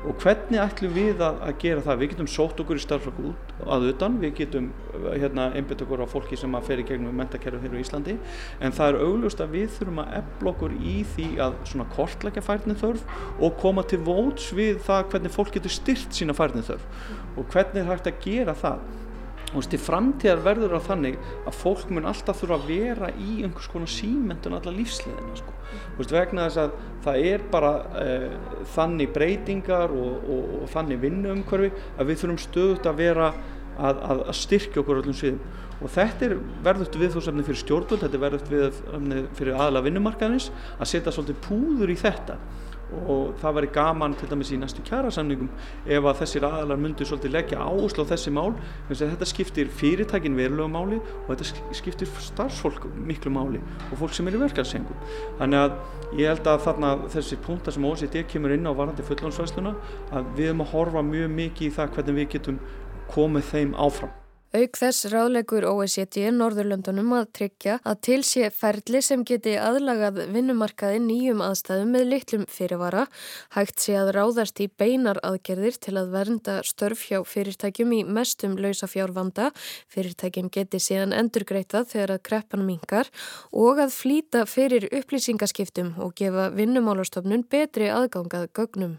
Og 0.00 0.16
hvernig 0.22 0.56
ætlum 0.56 0.94
við 0.96 1.18
að, 1.20 1.42
að 1.44 1.56
gera 1.60 1.82
það? 1.84 1.98
Við 2.00 2.10
getum 2.14 2.28
sótt 2.32 2.60
okkur 2.62 2.78
í 2.80 2.84
starfsfólk 2.86 3.18
út 3.30 3.50
að 3.74 3.90
utan. 3.90 4.16
Við 4.22 4.32
getum 4.38 4.70
hérna, 5.10 5.50
einbit 5.56 5.84
okkur 5.84 6.04
á 6.04 6.08
fólki 6.08 6.38
sem 6.40 6.56
að 6.56 6.70
fer 6.70 6.80
í 6.80 6.86
gegnum 6.88 7.20
mentakerfið 7.20 7.66
hér 7.66 7.76
á 7.76 7.82
Íslandi. 7.82 8.16
En 8.64 8.72
það 8.76 8.94
er 8.94 9.00
auglust 9.04 9.44
að 9.44 9.58
við 9.58 9.68
þurfum 9.76 10.00
að 10.06 10.16
ebla 10.22 10.54
okkur 10.54 10.78
í 10.80 10.96
því 11.12 11.28
að 11.44 11.58
svona 11.68 11.88
kortleggja 11.92 12.46
færni 12.46 12.78
þörf 12.80 13.20
og 13.44 13.60
koma 13.60 13.84
til 13.84 14.00
vóts 14.08 14.48
við 14.56 14.80
það 14.88 15.04
hvernig 15.12 15.36
fólk 15.36 15.52
getur 15.58 15.76
styrt 15.76 16.16
sína 16.16 16.36
færni 16.36 16.64
þörf 16.64 16.88
og 17.36 17.46
hvernig 17.52 17.82
er 17.82 17.92
hægt 17.92 18.08
að 18.08 18.24
gera 18.24 18.56
það 18.56 18.88
og 19.50 19.66
til 19.66 19.80
framtíðar 19.82 20.42
verður 20.44 20.74
það 20.76 20.88
þannig 20.88 21.16
að 21.48 21.56
fólk 21.58 21.88
mun 21.90 22.08
alltaf 22.10 22.40
þurfa 22.40 22.58
að 22.60 22.68
vera 22.70 23.08
í 23.18 23.40
einhvers 23.44 23.70
konar 23.72 23.90
símentun 23.90 24.56
alla 24.58 24.74
lífsliðina 24.74 25.38
sko. 25.38 25.54
veist, 25.98 26.12
vegna 26.14 26.46
þess 26.46 26.60
að 26.64 26.76
það 27.06 27.30
er 27.32 27.46
bara 27.50 27.72
uh, 28.02 28.36
þannig 28.76 29.14
breytingar 29.16 29.94
og, 29.94 30.28
og, 30.30 30.52
og 30.60 30.70
þannig 30.74 31.02
vinnuumhverfi 31.06 31.72
að 31.96 32.12
við 32.12 32.22
þurfum 32.22 32.44
stöðut 32.44 32.86
að 32.90 33.02
vera 33.02 33.32
að, 33.80 34.00
að, 34.04 34.22
að 34.28 34.38
styrkja 34.44 34.84
okkur 34.84 35.02
öllum 35.02 35.18
sviðum 35.18 35.42
og 35.80 35.92
þetta 35.94 36.26
er 36.26 36.34
verðugt 36.64 36.96
viðfóðsefni 37.00 37.44
fyrir 37.46 37.60
stjórnvöld, 37.62 38.02
þetta 38.04 38.18
er 38.18 38.24
verðugt 38.26 38.50
viðfóðsefni 38.52 39.20
fyrir 39.38 39.60
aðla 39.64 39.84
vinnumarkaðins 39.86 40.50
að 40.76 40.90
setja 40.92 41.14
svolítið 41.14 41.38
púður 41.46 41.92
í 41.94 41.96
þetta 41.98 42.36
og 43.06 43.34
það 43.40 43.56
væri 43.58 43.70
gaman 43.74 44.14
til 44.18 44.28
dæmis 44.30 44.52
í 44.54 44.58
næstu 44.60 44.82
kjærasamningum 44.86 45.50
ef 45.86 46.08
að 46.10 46.20
þessir 46.22 46.46
aðalar 46.48 46.80
myndir 46.80 47.08
svolítið 47.08 47.34
leggja 47.36 47.62
áherslu 47.62 48.06
á 48.06 48.10
þessi 48.12 48.32
mál. 48.34 48.54
Þetta 48.90 49.28
skiptir 49.28 49.70
fyrirtækin 49.80 50.38
verulegu 50.38 50.68
máli 50.70 51.00
og 51.00 51.32
þetta 51.32 51.76
skiptir 51.76 52.10
starfsfólk 52.20 52.88
miklu 52.96 53.32
máli 53.34 53.62
og 53.90 53.98
fólk 54.02 54.16
sem 54.16 54.28
er 54.28 54.38
í 54.38 54.42
verkefnsengum 54.42 55.04
þannig 55.40 55.64
að 55.64 56.20
ég 56.20 56.32
held 56.32 56.50
að 56.50 56.64
þarna 56.66 56.94
þessi 57.14 57.40
punktar 57.44 57.76
sem 57.76 57.86
OCD 57.90 58.22
kemur 58.30 58.54
inn 58.56 58.68
á 58.68 58.72
varandi 58.74 59.06
fullónsvæðsluna 59.06 59.74
að 60.10 60.32
við 60.38 60.52
erum 60.52 60.64
að 60.66 60.72
horfa 60.74 61.04
mjög 61.06 61.36
mikið 61.36 61.68
í 61.68 61.74
það 61.76 61.94
hvernig 61.96 62.18
við 62.20 62.32
getum 62.36 62.64
komið 63.10 63.52
þeim 63.54 63.76
áfram 63.86 64.16
Auk 64.50 64.74
þess 64.80 65.04
ráðlegur 65.12 65.62
OECD 65.62 66.24
Norðurlöndunum 66.34 67.12
að 67.14 67.28
tryggja 67.38 67.76
að 67.86 67.98
til 68.02 68.16
sé 68.26 68.48
ferli 68.50 68.98
sem 69.06 69.20
geti 69.22 69.52
aðlagað 69.54 70.16
vinnumarkaði 70.34 70.96
nýjum 71.04 71.44
aðstæðum 71.46 71.92
með 71.94 72.08
litlum 72.08 72.46
fyrirvara, 72.50 73.04
hægt 73.54 73.78
sé 73.78 73.94
að 74.00 74.10
ráðast 74.16 74.58
í 74.58 74.66
beinar 74.66 75.20
aðgerðir 75.22 75.78
til 75.86 75.94
að 76.00 76.10
vernda 76.16 76.56
störf 76.66 77.04
hjá 77.06 77.20
fyrirtækjum 77.22 77.94
í 77.94 78.00
mestum 78.16 78.56
lausafjárvanda, 78.58 79.52
fyrirtækjum 79.94 80.48
geti 80.56 80.80
síðan 80.82 81.14
endurgreitað 81.14 81.86
þegar 81.92 82.16
að 82.16 82.24
kreppan 82.26 82.64
mingar 82.66 83.12
og 83.54 83.78
að 83.84 83.94
flýta 83.94 84.42
fyrir 84.50 84.88
upplýsingaskiptum 84.90 85.94
og 86.02 86.16
gefa 86.18 86.48
vinnumálastofnun 86.58 87.46
betri 87.46 87.86
aðgangað 87.94 88.50
gögnum. 88.58 88.98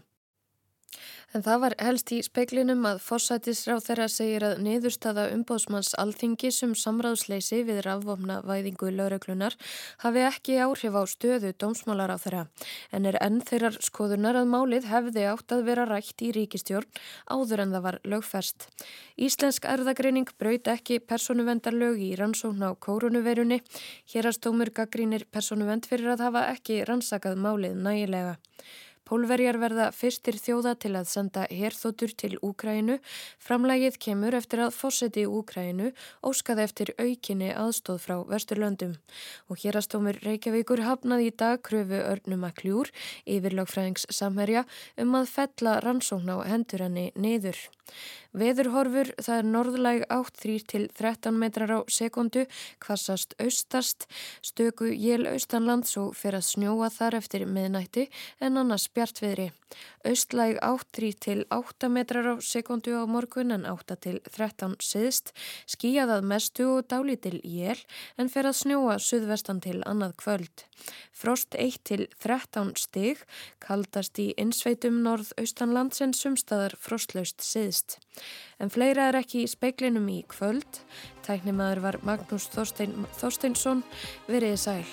En 1.32 1.40
það 1.40 1.60
var 1.62 1.74
helst 1.80 2.10
í 2.12 2.18
speiklinum 2.24 2.82
að 2.84 2.98
fórsætisráð 3.00 3.86
þeirra 3.86 4.08
segir 4.12 4.44
að 4.44 4.58
niðurstaða 4.66 5.22
umbóðsmanns 5.32 5.94
alþingis 6.02 6.58
um 6.66 6.74
samráðsleysi 6.76 7.62
við 7.68 7.80
rafvofna 7.86 8.42
væðingu 8.44 8.90
lauröklunar 8.92 9.56
hafi 10.04 10.26
ekki 10.26 10.58
áhrif 10.60 10.92
á 10.92 11.02
stöðu 11.08 11.54
dómsmálar 11.56 12.12
á 12.12 12.20
þeirra 12.20 12.42
en 12.92 13.08
er 13.08 13.16
enn 13.24 13.40
þeirrar 13.48 13.80
skoðunar 13.80 14.42
að 14.42 14.52
málið 14.52 14.90
hefði 14.92 15.24
átt 15.30 15.56
að 15.56 15.64
vera 15.70 15.88
rætt 15.88 16.20
í 16.20 16.34
ríkistjórn 16.36 17.02
áður 17.32 17.64
en 17.64 17.74
það 17.78 17.86
var 17.88 18.00
lögfest. 18.12 18.68
Íslensk 19.16 19.64
erðagreining 19.72 20.28
braut 20.36 20.68
ekki 20.68 21.00
personuvendarlög 21.00 22.00
í 22.04 22.12
rannsókn 22.20 22.60
á 22.60 22.76
kórunuverunni. 22.76 23.62
Hérastómur 24.12 24.72
gaggrínir 24.76 25.24
personuvend 25.32 25.88
fyrir 25.88 26.12
að 26.12 26.28
hafa 26.28 26.46
ekki 26.52 26.82
rannsakað 26.84 27.40
málið 27.40 27.78
nægilega. 27.80 28.36
Pólverjar 29.08 29.58
verða 29.58 29.88
fyrstir 29.90 30.36
þjóða 30.38 30.74
til 30.82 30.92
að 30.94 31.08
senda 31.10 31.46
herþóttur 31.50 32.12
til 32.14 32.36
Úkrænu. 32.38 32.98
Framlægið 33.42 33.98
kemur 34.06 34.36
eftir 34.38 34.62
að 34.62 34.76
fórseti 34.76 35.24
Úkrænu 35.26 35.90
óskaði 36.22 36.64
eftir 36.68 36.94
aukinni 36.96 37.50
aðstóð 37.50 37.98
frá 38.04 38.16
Vesturlöndum. 38.30 38.94
Og 39.50 39.58
hérastómur 39.64 40.20
Reykjavíkur 40.22 40.84
hafnaði 40.86 41.32
í 41.32 41.36
dag 41.44 41.60
kröfu 41.66 41.98
örnum 41.98 42.46
að 42.46 42.56
kljúr 42.62 42.92
yfirlagfræðings 43.26 44.06
samherja 44.10 44.64
um 44.96 45.18
að 45.18 45.30
fella 45.34 45.78
rannsókn 45.82 46.32
á 46.32 46.36
hendur 46.46 46.86
henni 46.86 47.10
niður. 47.18 47.58
Veðurhorfur 48.32 49.10
það 49.20 49.38
er 49.38 49.48
norðlæg 49.48 50.02
8-3 50.08 50.52
til 50.72 50.84
13 50.96 51.36
metrar 51.36 51.72
á 51.76 51.78
sekundu, 51.92 52.46
kvassast 52.80 53.34
austast, 53.36 54.06
stöku 54.40 54.88
jél 54.88 55.26
austanlands 55.28 55.98
og 56.00 56.14
fer 56.16 56.38
að 56.38 56.46
snjóa 56.48 56.88
þar 56.94 57.18
eftir 57.20 57.44
miðnætti 57.44 58.06
en 58.40 58.56
annars 58.56 58.88
bjartviðri. 58.88 59.50
Austlæg 60.08 60.56
8-3 60.64 61.12
til 61.26 61.44
8 61.52 61.88
metrar 61.92 62.30
á 62.32 62.34
sekundu 62.40 62.96
á 62.96 63.04
morgun 63.04 63.52
en 63.52 63.68
8 63.68 63.96
til 64.00 64.18
13 64.32 64.80
siðst, 64.80 65.32
skíjaðað 65.68 66.24
mestu 66.32 66.66
og 66.72 66.88
dálítil 66.88 67.38
jél 67.44 67.80
en 68.16 68.32
fer 68.32 68.48
að 68.48 68.58
snjóa 68.64 68.96
suðvestan 68.96 69.60
til 69.60 69.80
annað 69.84 70.16
kvöld. 70.24 70.64
Frost 71.12 71.54
1 71.54 71.84
til 71.86 72.08
13 72.24 72.72
stig, 72.80 73.20
kaldast 73.62 74.18
í 74.18 74.32
insveitum 74.40 75.02
norð-austanlands 75.04 76.02
en 76.02 76.16
sumstaðar 76.16 76.74
frostlaust 76.80 77.44
siðst. 77.44 78.00
En 78.62 78.70
fleira 78.70 79.08
er 79.10 79.18
ekki 79.22 79.42
í 79.42 79.50
speiklinum 79.50 80.06
í 80.12 80.20
kvöld. 80.30 80.82
Tæknimaður 81.26 81.82
var 81.86 82.00
Magnús 82.06 82.46
Þorstein, 82.52 82.94
Þorsteinsson, 83.18 83.82
veriði 84.28 84.60
sæl. 84.60 84.86